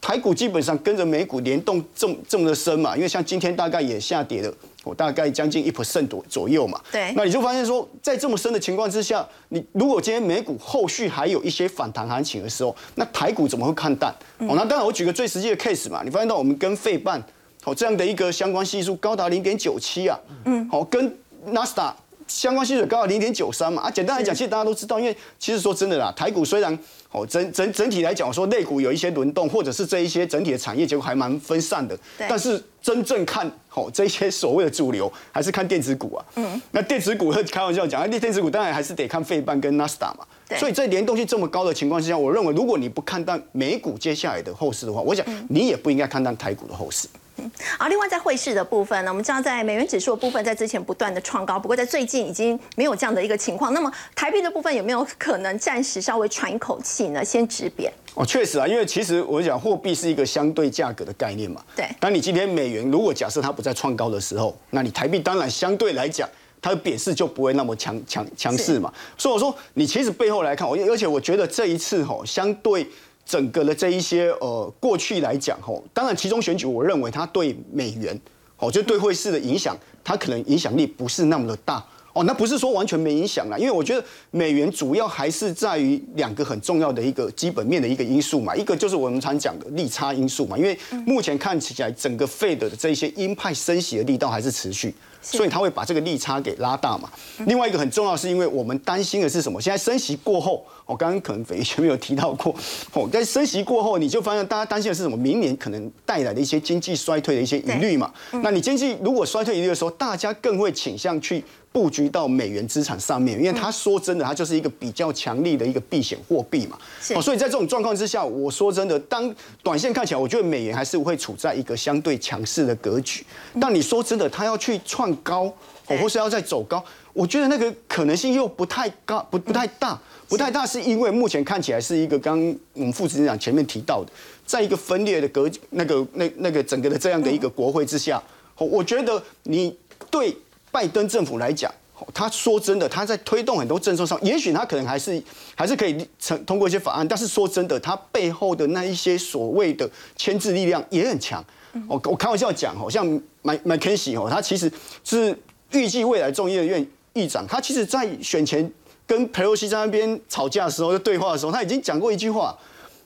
[0.00, 6.80] 台股基本上跟着美股联动这么这么的深嘛，因为像今天大概也下跌了，我大概将近一 percent 左左右嘛。
[6.92, 7.12] 对。
[7.16, 14.14] 那你就发现说，在这么深的情况之下，你如果今天美股后续还有一些反弹行情的时候，那台股怎么会看淡？
[14.38, 17.20] 哦，那当然我举个最实际的 case 嘛，你发现到我们跟费半
[17.64, 21.12] 哦这样的一个相关系数高达零点九七啊，嗯，好，跟
[21.46, 21.94] 纳斯达
[22.28, 23.82] 相关系数高达零点九三嘛。
[23.82, 26.78] 啊，简单来讲，其实大家都知道，因为其实说真的啦，台股虽然。
[27.10, 31.98] 哦，整整整体来讲，我说类股有一些轮动，或者是这一些整体的产业结构还蛮分散的。
[32.28, 36.24] 但是真正看哦，这些所谓的主流，还是看电子股啊。
[36.36, 36.60] 嗯。
[36.70, 40.26] 那电子股， 开玩笑讲，那电子股当然还是得看费半跟纳斯达嘛。
[40.58, 47.08] 所以在联动性这么高的情况之下，我认为如果你不看淡美股接下来的后市的话，我想你也不应该看淡台股的后市。
[47.78, 53.72] 而另外在汇市的部分呢，我们知道在美元指数的部分，在之前不断的创高，不过在最近已经没有这样的一个情况。
[53.72, 57.24] 那么台币的部分有没有可能暂时稍微喘一口气呢？
[57.24, 57.92] 先止贬？
[58.14, 61.62] 哦，确实啊，因为其实我讲货币是一个相对价格的概念嘛。
[61.76, 61.88] 对。
[62.00, 66.28] 当你今天美元如果假设它不再创高的时候，那你台币当然相对来讲，
[66.60, 68.92] 它的贬势就不会那么强强强势嘛。
[69.16, 72.86] 所以我说，你其实背后来看，我而且我觉得这一次吼，相对。
[73.28, 78.18] 整个的这一些呃，过去来讲吼，当然其中选举，我认为它对美元，
[78.56, 81.84] 哦，就对汇市的影响，它可能影响力不是那么的大。
[82.12, 82.24] 哦。
[82.24, 94.94] 那不是说完全没影响啦，因为我觉得美元主要还是在于两个很重要的一个基本面的一个因素嘛，一个就是我们常讲的利差因素嘛，因为目前看起来整个 Fed 的这些鹰派升息的力道还是持续。
[95.20, 97.10] 所以他会把这个利差给拉大嘛。
[97.46, 99.60] 另外一个很重要，是因为我们担心的是什么？
[99.60, 102.54] 现在升息过后，我刚刚可能斐前面有提到过，
[102.92, 105.16] 哦，在升息过后，你就发现大家担心的是什么？
[105.16, 108.10] 明年可能带来的一些经济衰退的一些疑虑嘛。
[108.30, 111.42] 那你经济如果衰退疑虑的时候，大家更会倾向去。
[111.70, 116.78] 布局到美元资产上面，因为他说真的，它就是一个比较强力的一个避险货币嘛。
[117.14, 123.24] 哦，所以在这种状况之下，我说真的，当短线看起来，我觉得美元还是会处在一个相对强势的格局。
[123.60, 125.44] 但你说真的，它要去创高，
[125.86, 132.38] 哦，或是要再走高，我觉得那个可能性又不太高，不不太大，不太大，是因为目前看起来是一个刚
[132.72, 134.10] 我们副执长前面提到的，
[134.46, 138.20] 在一个分裂的格那个那那个整个的这样的一个国会之下，
[138.56, 139.76] 我觉得你
[140.10, 140.36] 对。
[140.70, 141.72] 拜登政府来讲，
[142.14, 145.22] 他说真的，他在推动很多政策上，也许他可能还是
[145.54, 151.44] 还是可以成通过一些法案，但是说真的，他背后的那一些所谓的牵制力量也很强。
[151.86, 153.06] 我我开玩笑讲，好像
[153.42, 154.70] 麦麦肯锡哦，他其实
[155.04, 155.36] 是
[155.72, 158.70] 预计未来众议院议长，他其实在选前
[159.06, 162.56] 跟佩洛西在那边吵架的时候，就对话的时候，他已经讲过一句话。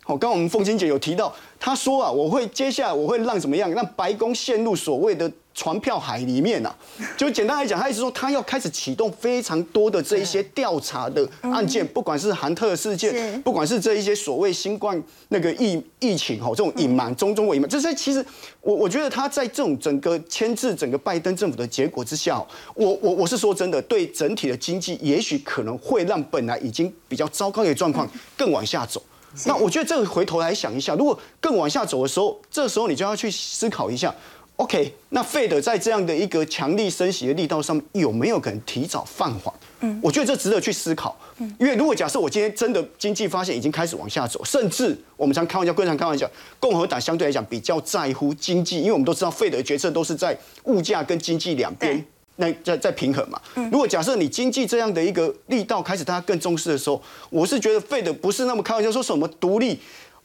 [0.04, 6.74] 好，刚刚我们凤青姐有提到，他说啊，我会接下来我会让怎么样，让白宫陷入所谓的船票海里面呐，
[7.16, 18.24] 就简单来讲，他意思说他要开始启动非常多的这一些调查的案件，不管是韩特事件，不管是这一些所谓新冠那个疫疫情哈，这种隐瞒中中国隐瞒，这些其实
[18.60, 22.42] 我我觉得他在这种整个牵制整个拜登政府的结果之下，
[22.74, 29.02] 我我我是说真的，对整体的经济也许可能会让本来已经比较糟糕的状况更往下走。
[29.46, 34.14] 那我觉得这个回头来想一下，如果更往下走的时候，这时候你就要去思考一下。
[34.62, 39.52] OK，那费德在这样的一个强力升息的力道上，有没有可能提早放缓？
[39.80, 41.18] 嗯，我觉得这值得去思考。
[41.38, 52.04] 嗯，因为如果假设我今天真的经济发现已经开始往下走，甚至我们常开玩笑，经常开玩笑，共和党相对来讲比较在乎经济，因为我们都知道费德的决策都是在物价跟经济两边
[52.36, 53.40] 那在在平衡嘛。
[53.56, 59.80] 嗯，如果假设你经济这样的一个力道开始大家更重视的时候，我是觉得费德不是那么开玩笑说什么独立。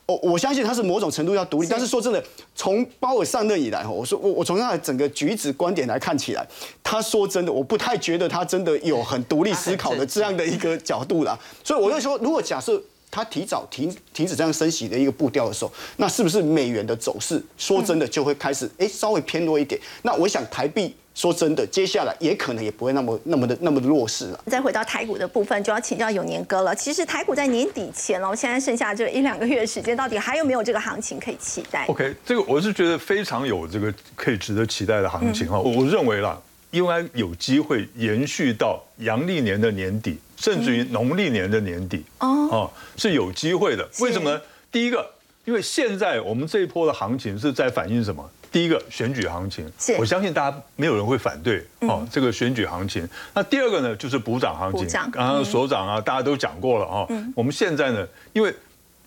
[0.08, 2.24] 我我相信他是某种程度要独立，但是说真的，
[2.56, 6.48] 从鲍尔上任以来，哈，我说我我从他的整个举止观点来看起来，
[6.82, 11.38] 他说真的，我不太觉得他真的有很独立思考的这样的一个角度啦。
[11.62, 19.78] 所以我就说，如果假设他提早停停止这样升息的一个步调的时候，那是不是美元的走势，说真的就会开始哎稍微偏弱一点？
[20.04, 20.96] 那我想台币。
[21.18, 24.44] 说真的，接下来也可能也不会那么那么的那么的弱势了。
[24.46, 26.76] 再回到台股的部分，就要请教永年哥了。
[26.76, 35.60] 其实台股在年底前哦，现在剩下这一两个月的时间，到底还有没有这个行情可以期待？OK，这个我是觉得非常有这个可以值得期待的行情哈。
[35.60, 43.90] 我认为啦，应该有机会延续到阳历年的年底，甚至于农历年的年底哦，是有机会的。
[44.02, 44.40] 为什么呢？
[44.72, 45.04] 第一个，
[45.46, 48.30] 因为现在我们这一波的行情是在反映什么？
[48.52, 52.08] 第一个选举行情，我相信大家没有人会反对哦。
[52.12, 54.88] 这个选举行情，那第二个呢，就是补涨行情。
[55.12, 57.08] 刚刚所长啊，大家都讲过了哈。
[57.36, 58.54] 我们现在呢，因为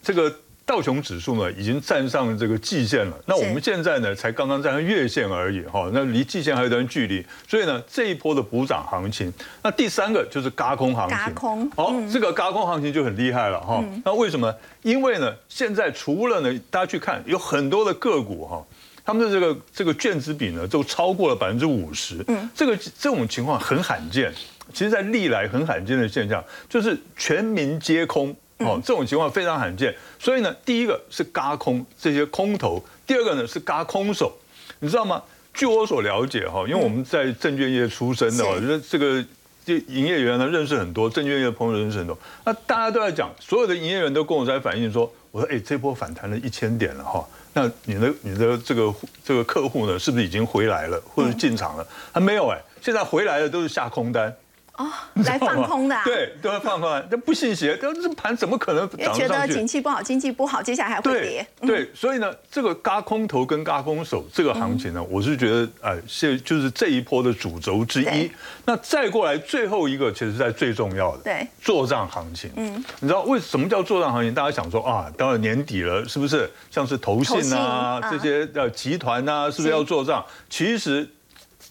[0.03, 0.33] 这个
[0.65, 5.91] 道琼指数呢已经站上这个季线了，那我们现在呢才刚刚站上月线而已哈。
[5.93, 11.17] 那离季线还有一段距离，所以呢这一波的补涨行情，那第三个就是嘎空行情。
[11.19, 13.83] 嘎空，好，这个嘎空行情就很厉害了哈。
[14.05, 14.55] 那为什么？
[14.83, 18.65] 因为呢，现在除了呢，大家去看有很多的个股哈。
[19.05, 22.25] 他们的这个这个卷子比呢，都超过了百分之五十。
[22.29, 24.33] 嗯，这个这种情况很罕见，
[24.73, 29.95] 其实在历来很罕见的现象，就是全民皆空哦，这种情况非常罕见。
[30.19, 34.33] 所以呢，第一个是嘎空这些空头，第二个呢是嘎空手，
[34.79, 35.23] 你知道吗？
[35.53, 39.25] 据我所了解哈，因为我们在证券业出身的，我觉得这个
[39.67, 42.17] 这营业员呢认识很多，证券业的朋友认识很多。
[42.45, 47.27] 那大家都在讲，所有的营业员都跟我在反映说，我说哎，这波反弹了一千点了哈。
[47.53, 51.87] 那你的你的这个这个客户呢，是不是已经回来了，或者进场了？
[52.13, 54.35] 还没有哎，现在回来的都是下空单。
[54.81, 54.89] 哦，
[55.27, 59.21] 来放空的，对，都要放空，那不信邪，这盘怎么可能涨上去？
[59.21, 61.47] 觉得景气不好，经济不好，接下来还会跌。
[61.61, 68.31] 对，所以呢，这个嘎空头跟嘎空手这个行情呢，我是觉得，哎，是就是这一波的主轴之一。
[68.65, 72.51] 那再过来最后一个，其实在最重要的，对，做账行情。
[72.57, 74.33] 嗯，你知道为什么叫做账行情？
[74.33, 80.25] 大家想说啊，到了年底了，是不是像是投信啊这些呃集团啊，是不是要做账？
[80.49, 81.09] 其实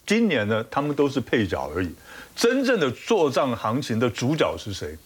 [0.06, 1.90] 今年呢，他们都是配角而已。
[2.40, 4.96] 真正的做账行情的主角是谁？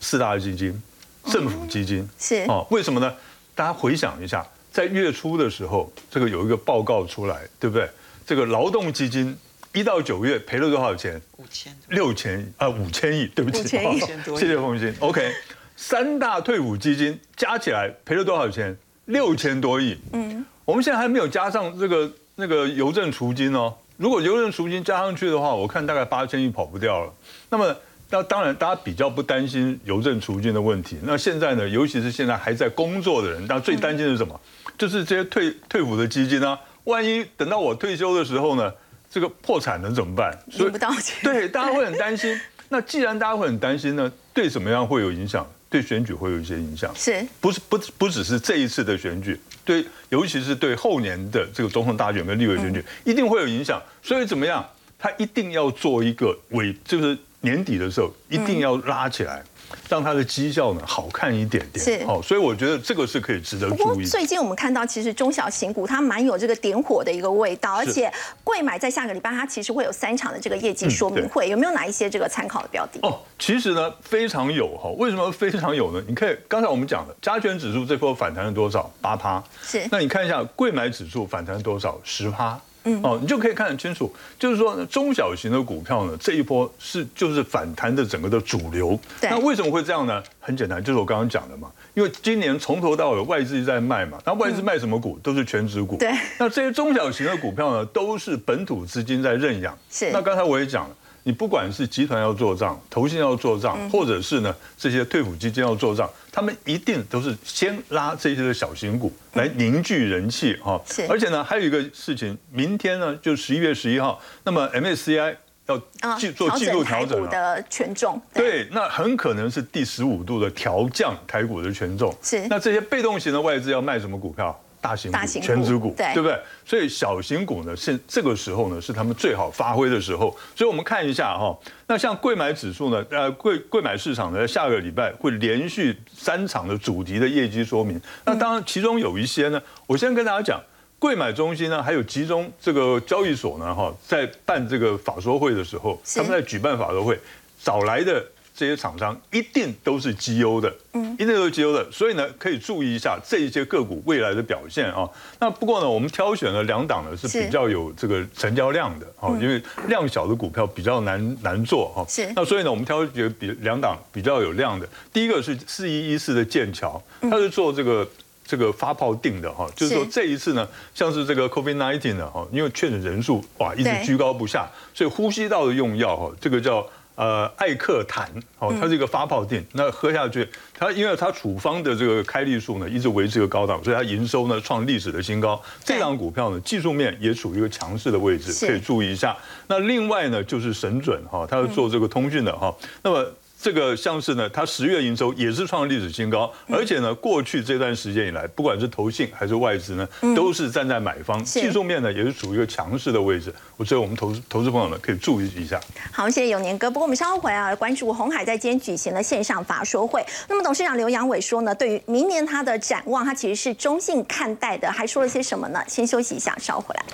[0.00, 0.82] 四大基金、
[1.26, 2.66] 政府基金是哦。
[2.70, 3.14] 为什么呢？
[3.54, 7.86] 大家回想一下，在月初的时候，这个有一个报告出来，对不对？
[8.24, 9.36] 这个劳动基金
[9.74, 11.20] 一到九月赔了多少钱？
[11.36, 14.94] 五千六千啊，五千亿，对不起，谢谢冯鑫。
[15.00, 15.30] OK，
[15.76, 18.74] 三大退伍基金加起来赔了多少钱？
[19.04, 19.98] 六千多亿。
[20.14, 23.74] 嗯，我们现在还没有加上这个那个邮政储金哦。
[24.00, 27.12] 如果邮政赎金加上去的话，我看大概八千亿跑不掉了。
[27.50, 27.76] 那么，
[28.08, 30.96] 那当然大家比较不担心邮政赎金的问题。
[31.02, 34.40] 那现在呢，尤其是现在还在工作的人，那最担心的是什么？
[34.78, 38.72] 就是这些退退伍的基金啊，万一等到我退休的时候呢，
[39.10, 40.34] 这个破产了怎么办？
[40.46, 41.16] 领不到钱。
[41.22, 42.40] 对，大家会很担心。
[42.70, 45.46] 那既然大家会很担心呢，对怎么样会有影响？
[45.68, 46.90] 对选举会有一些影响。
[46.96, 49.38] 是，不是不不只是这一次的选举。
[49.70, 53.80] 对，尤其是对后年的这个总统大选跟立委选举，一定会有影响。
[54.02, 59.42] 所以怎么样，他一定要做一个伪，就是年底的时候一定要拉起来。
[59.88, 64.04] 让它的绩效呢好看一点点，是哦，所以我觉得这个是可以值得注意。
[64.04, 72.98] 最近我们看到，其实中小型股它蛮有这个点火的一个味道，而且贵买在下个礼拜它其实会有三场的这个业绩说明会，有没有哪一些这个参考的标的？
[73.02, 76.04] 哦，其实呢非常有哈，为什么非常有呢？
[76.08, 78.92] 你看刚才我们讲的加权指数这波反弹了多少？
[79.00, 79.40] 八趴。
[79.62, 79.86] 是。
[79.92, 81.96] 那你看一下贵买指数反弹多少？
[82.02, 82.60] 十趴。
[82.84, 88.98] 嗯，哦，你就可以看得清楚，就是说中小型的股票呢，这一波是就是反弹的整个的主流。
[89.22, 90.22] 那为什么会这样呢？
[90.40, 95.18] 很简单，就是我刚刚讲的嘛，因为今年从头到尾外资在卖嘛，那外资卖什么股？
[95.22, 95.96] 都是全职股。
[95.96, 96.10] 对。
[96.38, 99.76] 那这些中小型的股票呢，都是本土资金在认养。
[99.90, 100.10] 是。
[100.10, 100.96] 那刚才我也讲了。
[101.22, 110.80] 你不管是集团要做账，投信要做账，或者是呢这些退辅基金要做账，他们一定都是先拉这些的小型股来凝聚人气哈。
[110.86, 122.14] 是，而且呢还有一个事情，明天呢就十一月十一号，那么 MSCI 要记做季度调整的权重，对，那很可能是第十五度的调降台股的权重。
[122.22, 124.60] 是，那这些被动型的外资要卖什么股票？
[124.80, 126.38] 大型股、全职股，对不对？
[126.64, 130.34] 所以小型股呢，是这个时候呢是他们最好发挥的时候。
[130.56, 131.56] 所以我们看一下哈，
[131.86, 138.00] 那像贵买指数呢，呃，贵贵买市场呢，下个礼拜会连续三场的主题的业绩说明。
[138.24, 140.60] 那当然，其中有一些呢，我先跟大家讲，
[140.98, 147.18] 贵买中心呢，还有集中这个交易所呢，哈，在办这个法说会的时候，他们在举办法说会
[147.62, 148.24] 找来的。
[148.54, 155.08] 这些厂商一定都是绩优的，嗯，一定都是绩优的，所以呢，可以注意一下这一些个股未来的表现啊。
[155.38, 162.04] 那不过呢，我们挑选了两档呢是比较有这个成交量的，啊，因为量小的股票比较难难做哈。
[162.08, 162.30] 是。
[162.36, 168.06] 那所以呢，我们挑选比两档比较有量的，第一个是四一一四的剑桥，它是做这个
[168.44, 176.86] 这个发泡定的哈，就是说这一次呢，像是这个 COVID nineteen 的哈，因为确诊人数哇一直居高不下，所以呼吸道的用药哈，这个叫。
[177.14, 185.60] 呃，艾克坦哦，它是一个发泡定，那喝下去，它因为它处方的这个开立数呢，一直维持一个高档，所以它营收呢创历史的新高。
[185.84, 189.36] 这档股票呢，技术面也处于一个强势的位置，可以注意一下。
[189.66, 193.26] 那另外呢，就是神准哈，它是做这个通讯的哈，那么。
[193.62, 203.54] 这个像是呢，它十月营收也是创历史新高，而且呢，过去这段时间以来，不管是投信还是外资呢，都是站在买方，技术面呢也是处于一个强势的位置。
[203.76, 205.78] 我觉得我们投资投资朋友呢可以注意一下。
[206.10, 206.90] 好，谢谢永年哥。
[206.90, 210.24] 不过我们稍后回来关注红海在今天举行了线上法说会。
[210.48, 215.82] 那么董事长刘阳伟说呢，对于明年他的展望，他其实是中性看待的，还说了些什么呢？
[215.86, 217.04] 先休息一下，稍后回来。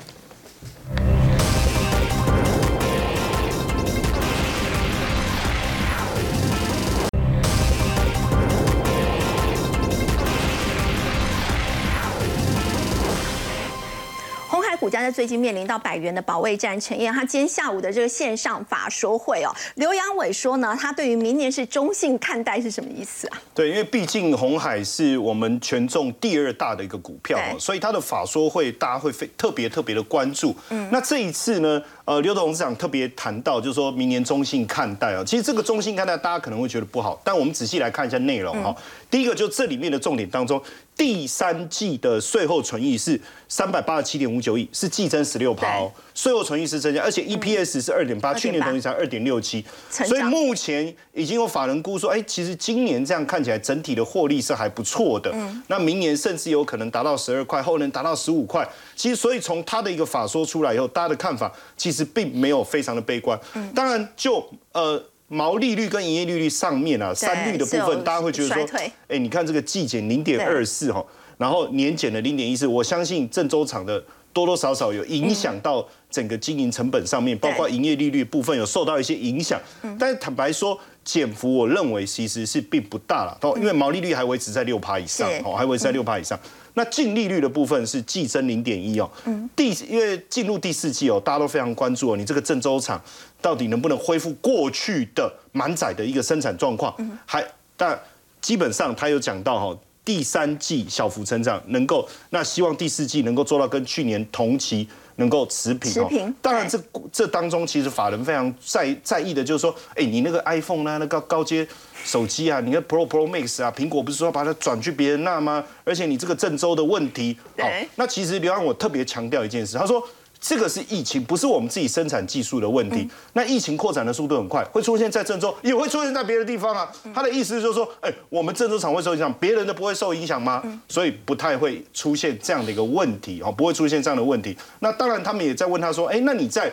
[14.87, 23.43] 股价在最近面临到百元的保卫战，陈燕他今天下午的这个线上法说会哦，刘阳伟说呢，他对于明年是中性看待，是什么意思啊？
[23.53, 30.55] 对，因为毕竟红海是我们权重第二大的一个股票，所以他的法说会大家会非特别特别的关注。
[30.69, 31.83] 嗯，那这一次呢？
[32.05, 35.25] 呃，刘董事长特别谈到，就是说明年中性看待啊。
[35.27, 38.73] 其实这个中性看待，大家可能会觉得不好，但我们仔细来看一下内容哈。
[39.11, 40.63] 第一个就这里面的重点当中，
[40.97, 45.93] 第三季的税后存益是三百八十七点五九亿，是季增十六趴哦。
[46.15, 55.31] 税后存益是增加，而且 EPS 是二点八，去年同期才二点六七，所以目前已经有法人估说，哎，其实今年这样看起来整体的获利是还不错的。
[55.35, 58.67] 嗯，那明年甚至有可能达到十二块，后年达到十五块。
[58.95, 63.39] 其实，所以从他的一个法说出来以后，大家的看法其实并没有非常的悲观。
[63.53, 64.43] 嗯，当然就
[64.73, 68.67] 呃毛利率跟营业利率上面啊，三率的部分，大家会觉得说，
[69.09, 71.05] 哎，你看这个季减零点二四哈，
[71.39, 74.03] 然后年减了零点一四，我相信郑州厂的。
[74.33, 79.59] 多多少少有影响到整个经营成本上面，包括营业利率部分有受到一些影响。
[79.99, 86.39] 但是坦白说，减幅我认为其实是并不大了，因为毛利率还维持在六趴以上，哦，还维持在六趴以上。
[86.75, 89.11] 那净利率的部分是季增零点一哦。
[89.57, 93.01] 第因为进入第四季哦，大家都非常关注哦，你这个郑州厂
[93.47, 96.93] 到底能不能恢复过去的满载的一个生产状况？
[97.25, 97.97] 还但
[98.41, 99.79] 基本上他有讲到哈。
[100.05, 105.93] 第三季小幅成长，能够那希望第四季能够做到跟去年同期能够持平。
[105.93, 106.33] 持平。
[106.41, 106.81] 当然，这
[107.13, 111.67] 这当中其实法人非常在在意的，就是说，哎，你那个 iPhone 呢，那个高阶
[112.05, 115.65] 手机啊，你看 Pro Pro Max 啊，苹果不是说把它转去别人那吗？
[115.85, 120.03] 而且你这个郑州的问题，好，那其实刘安我特别强调一件事，他说。
[120.41, 123.09] 这个是疫情，不是我们自己生产技术的问题。
[123.33, 126.91] 那疫情扩展的速度很快，会出现在郑州，也会出现在别的地方啊。
[127.15, 130.63] 他的意思就是说，哎，我们郑州厂会受影响，别人的不会受影响吗？
[130.89, 134.57] 所以不太会出现这样的一个问题哦，不会出现这样的问题。
[134.81, 136.73] 那当然，他们也在问他说，哎，那你在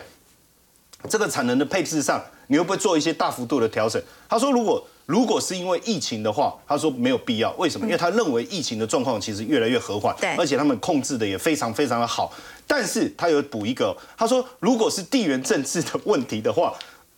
[1.09, 4.01] 这个产能的配置上，你会不会做一些大幅度的调整？
[4.29, 7.51] 他说，如果如果是因为疫情的话，他说没有必要。
[7.53, 7.85] 为什么？
[7.85, 12.33] 因为他认为疫情的状况其实越来越和缓，而且他们控制的也非常非常的好。
[12.65, 16.73] 但是他有补一个，他说如果是地缘政治的问题的话，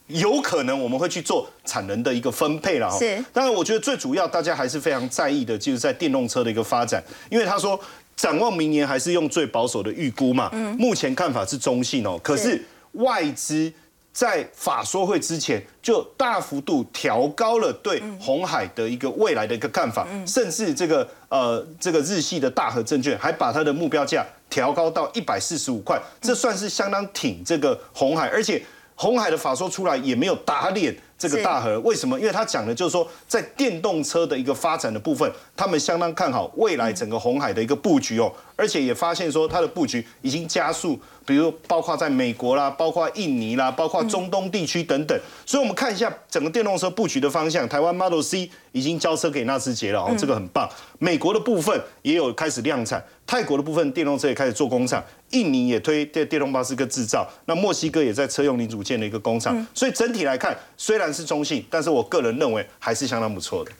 [0.07, 2.97] 有可能我们会去做产能的一个分配了哈。
[2.97, 7.79] 是，当然我觉得最主要大家还是非常在意的，就是在电动车的一个发展，因为他说
[8.15, 10.49] 展望明年还是用最保守的预估嘛。
[10.53, 10.75] 嗯。
[10.77, 12.63] 目前看法是中性哦，可是
[12.93, 13.71] 外资
[14.15, 28.63] 在法说会之前就大幅度调高了对红海的一个未来的一个看法，甚至这个呃这个日系的大和证券还把它的目标价调高到一百四十五块，这算是相当挺这个红海，而且。
[28.97, 32.17] 红海的法说出来也没有打脸这个大和，为什么？
[32.17, 45.19] 因为他讲的就是说，在电动车的一个发展的部分，他们相当看好未来整个红海的一个布局哦，而且也发现说它的布局已经加速，比如包括在美国啦，包括印尼啦，包括中东地区等等。
[45.45, 50.69] 所以，我们看一下整个电动车布局的方向，台湾 Model C 已经交车给纳智捷了哦，这个很棒。
[50.99, 55.01] 美国的部分也有开始量产，泰国的部分电动车也开始做工厂。
[55.31, 63.71] 印尼也推电电动巴士个制造，那墨西哥也在车用零组件的一个工厂，所以整体来看虽然是中性，但是我个人认为还是相当不错的。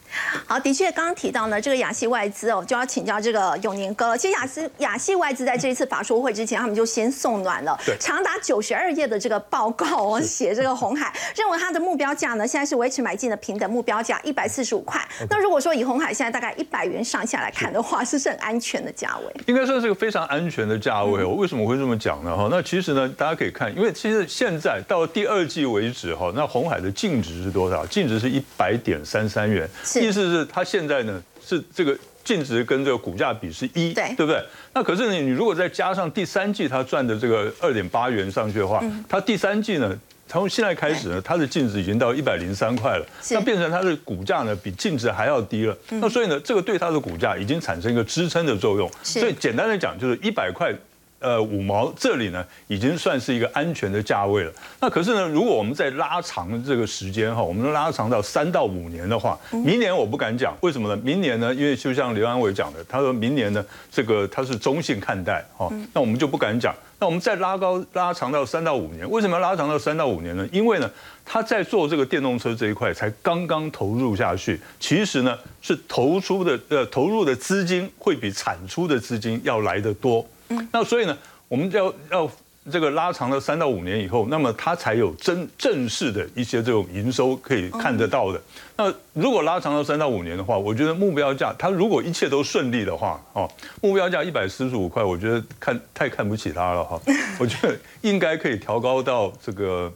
[0.46, 4.18] 好，的确刚刚提到呢，这个亚细外资哦，就要请教这个永年哥了。
[4.18, 14.98] 其实亚思亚细外资在这一次法说会之前，他们就先送暖了，长达九十二页的这个报告哦，写这个红海认为它的目标价呢，现在是维持买进的平等目标价一百四十五块。
[15.28, 19.42] 那如果说以红海现在大概一百元上下来看的话，是是很安全的价位？
[19.46, 21.22] 应该算是个非常安全的价位。
[21.22, 22.34] 我为什么会这么讲呢？
[22.34, 27.84] 哈，那其实呢，大家可以看，因为其实现在到第二季为止哈，那红海的净值是多少？
[27.84, 29.68] 净值是一百点三三元。
[29.96, 34.42] 意思是它现在呢是这个净值跟这个股价比是一，对对不对？
[34.72, 39.98] 那可是你，你如果再加上第三季它赚的这个二点八元上去的话，它第三季呢
[40.28, 45.76] 从现在开始呢，它的净值已经到一百零三块了，那变成它的股价呢比净值还要低了。
[45.90, 48.90] 那所以呢，这个对它的股价已经产生一个支撑的作用。
[49.02, 50.74] 所以简单的讲，就是一百块。
[51.18, 54.52] 呃，五毛这里呢，已经算是一个安全的价位了。
[54.80, 61.00] 那可是呢，如果我们再拉长这个时间哈，我们拉长到三到五年的话，明年我不敢讲，为什么呢？
[61.02, 66.74] 明年呢，因为就像刘安伟讲的，他说明年呢，这个他是中性看待哈，那我们就不敢讲。
[66.98, 70.46] 那我们再拉高拉长到三到五年，为什么要拉长到三到五年呢？
[70.52, 70.90] 因为呢，
[71.24, 80.26] 他在做这个电动车这一块才刚刚投入下去，其实呢是投出的呃投入的资金会比产出的资金要来得多。
[80.72, 81.16] 那所以呢，
[81.48, 82.30] 我们要要
[82.70, 88.40] 这个拉长了三到五年以后，那么它才有真正式的一些这种营收可以看得到的。
[88.76, 93.48] 那如果拉长到三到五年的话，我觉得目标价，它如果一切都顺利的话，哦，
[93.80, 97.00] 目标价一百四十五块，我觉得看太看不起它了哈。
[97.38, 99.92] 我觉得应该可以调高到这个。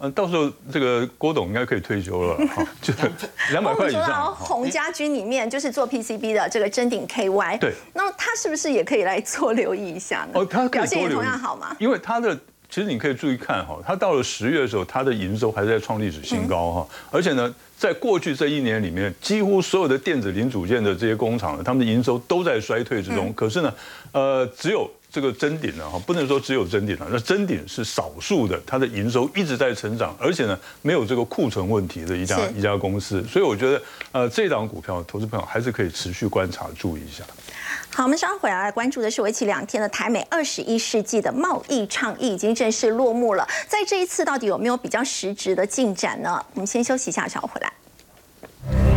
[0.00, 2.92] 嗯，到时候这个郭董应该可以退休了， 哈，就
[3.52, 4.34] 两百块以上。
[4.34, 10.40] 洪家军里面就是做 PCB 的这个真鼎 KY，对，那他是不是也可以来做留意一下呢？
[10.40, 11.74] 哦，他表现也同样好吗？
[11.78, 12.36] 因为他的
[12.68, 23.72] 其实你可以注意看哈，他到了十月的时候，他的营收还在创历史新高哈，而且呢，在过去这一年里面，几乎所有的电子零组件的这些工厂呢，他们的营收都在衰退之中，可是呢，
[24.12, 24.90] 呃，只有。
[25.14, 37.22] 这个真顶呢，哈，不能说只有真顶了，那真顶是少数的，它的营收一直在成长，而且呢，没有这个库存问题的一家一家公司，所以我觉得，呃，这档股票，投资朋友还是可以持续观察，注意一下。
[37.90, 46.44] 好，我们稍后回来关注的是为期两天的台美二十一世纪的贸易倡议已经正式落幕了，在这一次到底有没有比较实质的进展呢？
[46.54, 48.93] 我们先休息一下，稍后回来。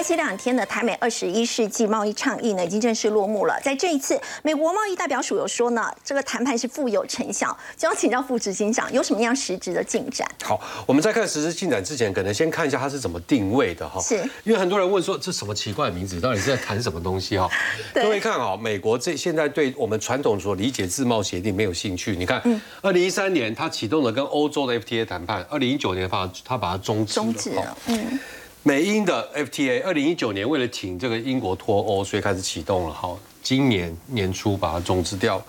[0.00, 3.60] 前两天的台美二十一世纪贸易倡议呢，已经正式落幕了。
[3.62, 7.56] 在这一次，美国贸易代表署有说呢，这个谈判是富有成效。
[7.76, 10.26] 就要请教副执行长，有什么样实质的进展？
[10.42, 14.00] 好，我们在看实质进展之前，可能先看一下它是怎么定位的哈。
[14.00, 17.48] 是，因为很多人问说，这什么奇怪的名字，到底是在谈什么东西哈？
[17.92, 22.16] 各位看啊，美国这现在对我们传统所理解自贸协定没有兴趣。
[22.16, 22.42] 你看，
[22.80, 27.76] 二零一三年它启动了跟欧洲的 FTA 谈判，二零一九年把他把它终止终止了。
[27.86, 28.18] 嗯。
[28.64, 32.94] 美英的 FTA，二零一九年为了挺这个英国脱欧，所以开始启动了。
[32.94, 35.42] 好，今年年初把它终止掉。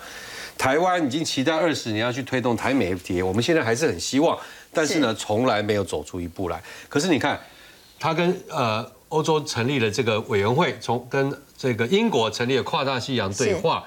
[0.57, 4.36] 台湾已经期待二十年要去推动台美 FTA，我们现在还是很希望，
[4.72, 6.59] 但是呢，从来没有走出一步来。
[6.89, 7.39] 可是你看，
[7.99, 13.84] 他跟呃欧洲成立了这个委员会，从跟这个英国成立了跨大西洋对话。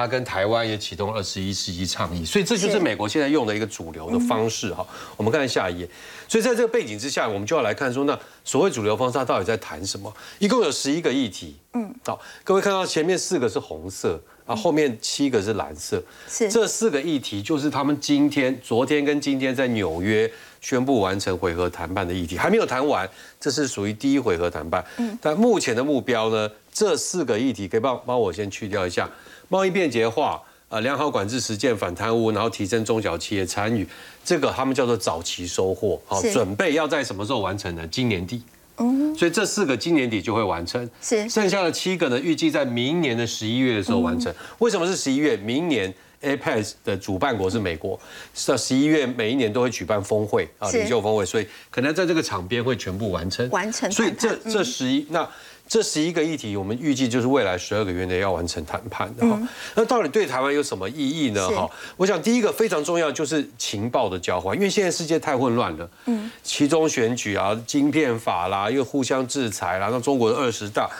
[0.00, 4.86] 它跟台湾也启动二十一世纪倡议，所以这就是美国现在用的一个主流的方式哈。
[5.16, 5.88] 我们看下一页，
[6.26, 10.10] 所以在这个背景之下，我们就要来看说，那所谓主流方式它到底在谈什么？
[10.38, 16.50] 一共有十一个议题，嗯，好，各位看到前面四个是红色，啊，后面七个是蓝色，是。
[16.50, 20.30] 这四个议题就是他们今天、昨天跟今天在纽约
[20.62, 23.06] 宣布完成回合谈判的议题，还没有谈完，
[23.38, 29.10] 这是属于第一回合谈判，嗯，但目前的目标呢，这四个议题可以帮帮我先去掉一下。
[29.50, 33.84] 贸易便捷化，呃，良好管制实践反贪污，然后提升中小企业参与，
[34.24, 37.84] 这个他们叫做早期收获，好，准备要在什么时候完成呢？
[37.90, 38.44] 今年底，
[38.76, 44.32] 嗯，所以这四个今年底就会完成，是，剩下的七个呢，预计在明年的十一月的时候完成。
[44.60, 45.36] 为什么是十一月？
[45.36, 45.92] 明年
[46.22, 47.98] APEC 的主办国是美国，
[48.46, 53.90] 到十一月每一年都会举办峰会啊，领袖峰会，所以可能在这个场边会全部完成，完成。
[53.90, 55.28] 所以这这十一那。
[55.70, 59.40] 这十一个议题，我们预计就是未来十二个月内要完成谈判的哈。
[59.76, 61.48] 那到底对台湾有什么意义呢？
[61.50, 65.88] 哈，我想第一个非常重要就是情报的交换，因为现在世界太混乱了。
[66.06, 70.90] 嗯，其中选举啊、晶片法啦，又互相制裁啦，那中国的二十大。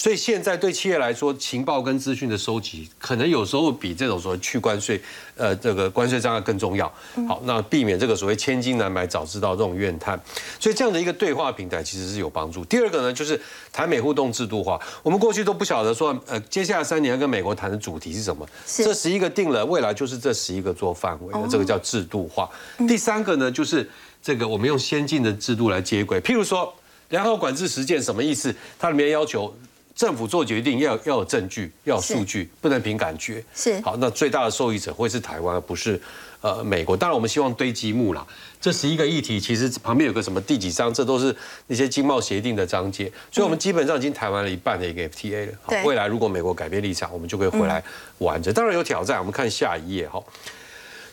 [0.00, 4.98] 所以现在对企业来说，情报跟资讯的收集，可能有时候比这种所谓去关税，
[5.36, 6.90] 呃，这个关税障碍更重要。
[7.28, 10.18] 好，那避免这个所谓千金难买早知道这种怨叹。
[10.58, 12.64] 所以这样的一个对话平台其实是有帮助。
[12.64, 13.38] 第二个呢，就是
[13.70, 14.80] 台美互动制度化。
[15.02, 18.48] 我们过去都不晓得说，呃，接下来三年要跟美国谈的主题是什么。
[18.64, 22.48] 这十一个定了，未来就是这十一个做范围的，这个叫制度化。
[22.88, 23.86] 第三个呢，就是
[24.22, 26.18] 这个我们用先进的制度来接轨。
[26.22, 26.74] 譬如说，
[27.10, 28.54] 良好管制实践什么意思？
[28.78, 29.54] 它里面要求。
[29.94, 33.44] 政府做决定要要有证据，要有数据，不能凭感觉。
[33.54, 36.00] 是好，那最大的受益者会是台湾，而不是
[36.40, 36.96] 呃美国。
[36.96, 38.26] 当然，我们希望堆积木啦。
[38.60, 41.34] 这十一个议题，其实旁边有个什么第几章，这都是
[41.66, 43.10] 那些经贸协定的章节。
[43.30, 45.52] 所以，我们基本上已经谈完了一半的一个 FTA 了。
[45.62, 47.82] 好，未来如果美国改变立场，我们就可以回来
[48.18, 48.52] 玩着。
[48.52, 50.22] 当然有挑战，我们看下一页哈。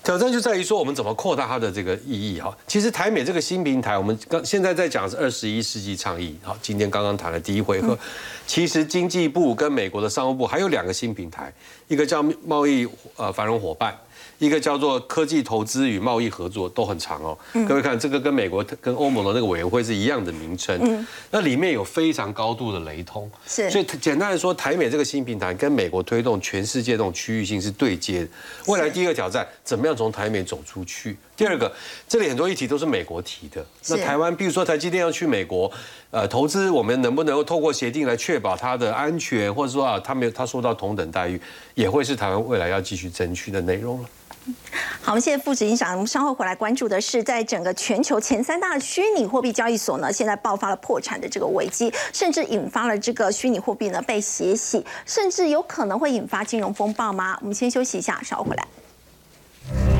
[0.07, 2.57] 挑战就在于说，我们怎么扩大它的这个意义哈？
[2.65, 6.33] 其实台美这个新平台，我们刚现在在讲是二十一世纪倡议。
[6.41, 7.99] 好，今天刚刚谈了第一回合。
[8.45, 11.51] 其实经济部跟美国的商务部还有两个新平台，
[11.89, 12.87] 一个叫贸易
[13.17, 13.93] 呃繁荣伙伴。
[14.39, 17.37] 一个叫做科技投资与贸易合作都很长哦，
[17.67, 28.29] 各位看这个跟美国跟欧盟的那个委员会是一样的名称，那里面有非常高度的雷通，是，所以简单的说，台美这个新平台跟美国推动全世界这种区域性是对接的。
[28.67, 31.17] 未来第一个挑战，怎么样从台美走出去？
[31.35, 31.71] 第二个，
[32.07, 35.71] 这里很多议题都是美国提的，那台湾，比如说台积电要去美国，
[36.09, 41.39] 呃，投资，我们能不能够透过协定来确保它的安全，或者说啊，他没有他受到同等待遇，
[41.75, 44.06] 也会是台湾未来要继续争取的内容了。
[45.01, 57.37] 好，我们现在副执行长，我们稍后回来关注的是，在整个全球前三大虚拟货币交易所呢，现在爆发了破产的这个危机，甚至引发了这个虚拟货币呢被血洗，甚至有可能会引发金融风暴吗？
[57.41, 59.96] 我们先休息一下，稍后回来。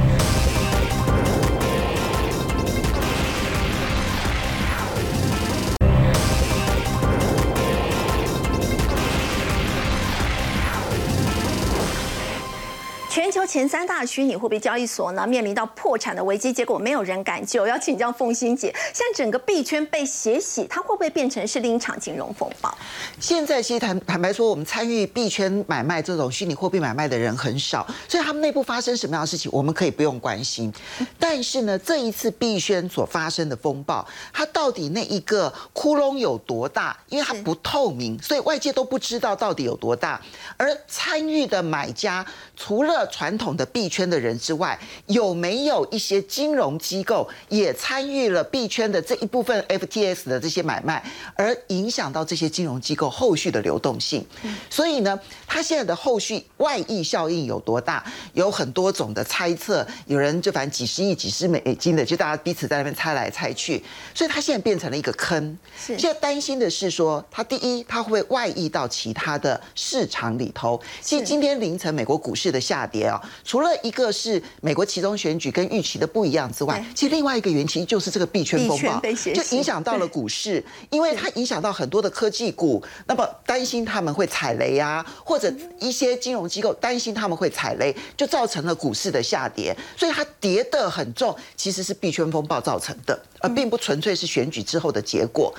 [13.48, 17.66] 前三大虚拟货币交易所呢，面临到破产的危机，结果没有人敢救。
[17.66, 22.78] 要请教凤欣姐，像整个币圈被血洗，它会不会变成是另一场金融风暴？
[23.20, 30.72] 现在其实坦坦白说，我们参与币圈买卖这种虚拟货币买卖的人很少，所以他们内部发生什么样的事情，我们可以不用关心。
[31.18, 36.98] 但是呢，这一次币圈所发生的风暴，它到底那一个窟窿有多大？
[37.08, 40.20] 因为它不透明，所以外界都不知道到底有多大。
[40.58, 42.26] 而参与的买家，
[42.56, 44.78] 除了传统的币圈的人之外，
[45.08, 51.04] 有没有一些金融机构也参与了币圈的这一部分 FTS 的这些买卖，
[51.36, 54.26] 而影响到这些金融机构后续的流动性？
[54.70, 58.04] 所以呢，它现在的后续外溢效应有多大？
[58.34, 63.84] 有很多种的猜测，有人就反正几十亿、几十美金的，就大家彼此在那边猜来猜去，
[64.14, 65.58] 所以它现在变成了一个坑。
[65.78, 70.80] 现在担心的是说，它第一，它会不会外溢到其他的市场里头？
[71.02, 73.08] 其实今天凌晨美国股市的下跌。
[73.08, 79.02] 啊，除了一个是美国其中选举跟预期的不一样之外，其实另外一个原因就是这个币圈风暴，
[79.34, 95.54] 就影响到了股市，因为它影响到很多的科技股，那么担心他们会踩雷啊，或者一些金融机构担心他们会踩雷，就造成了股市的下跌，所以它跌得很重，其实是币圈风暴造成的，而并不纯粹是选举之后的结果。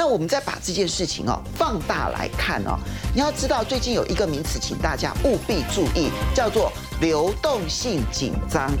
[0.00, 2.78] 那我们再把这件事情哦放大来看哦，
[3.14, 6.72] 你要知道最近有一个名词，请大家务必注意，叫做
[7.02, 8.72] 流动性紧张。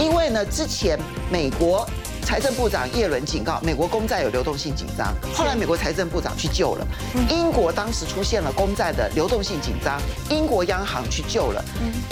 [0.00, 0.98] 因为呢，之前
[1.30, 1.86] 美国
[2.24, 6.86] 财政部长耶伦警告美国公债有流动性紧张，后来美国财政部长去救了。
[7.28, 10.00] 英国当时出现了公债的流动性紧张，
[10.30, 11.62] 英国央行去救了。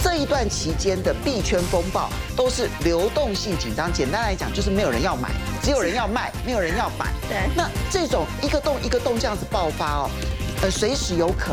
[0.02, 5.30] 这一段期间的币圈风暴都是流动性紧张，简单来讲就是没有人要买，
[5.62, 7.06] 只有人要卖，没有人要买。
[7.28, 10.10] 对，那这种一个洞一个洞这样子爆发哦。
[10.62, 11.48] 呃，随时有可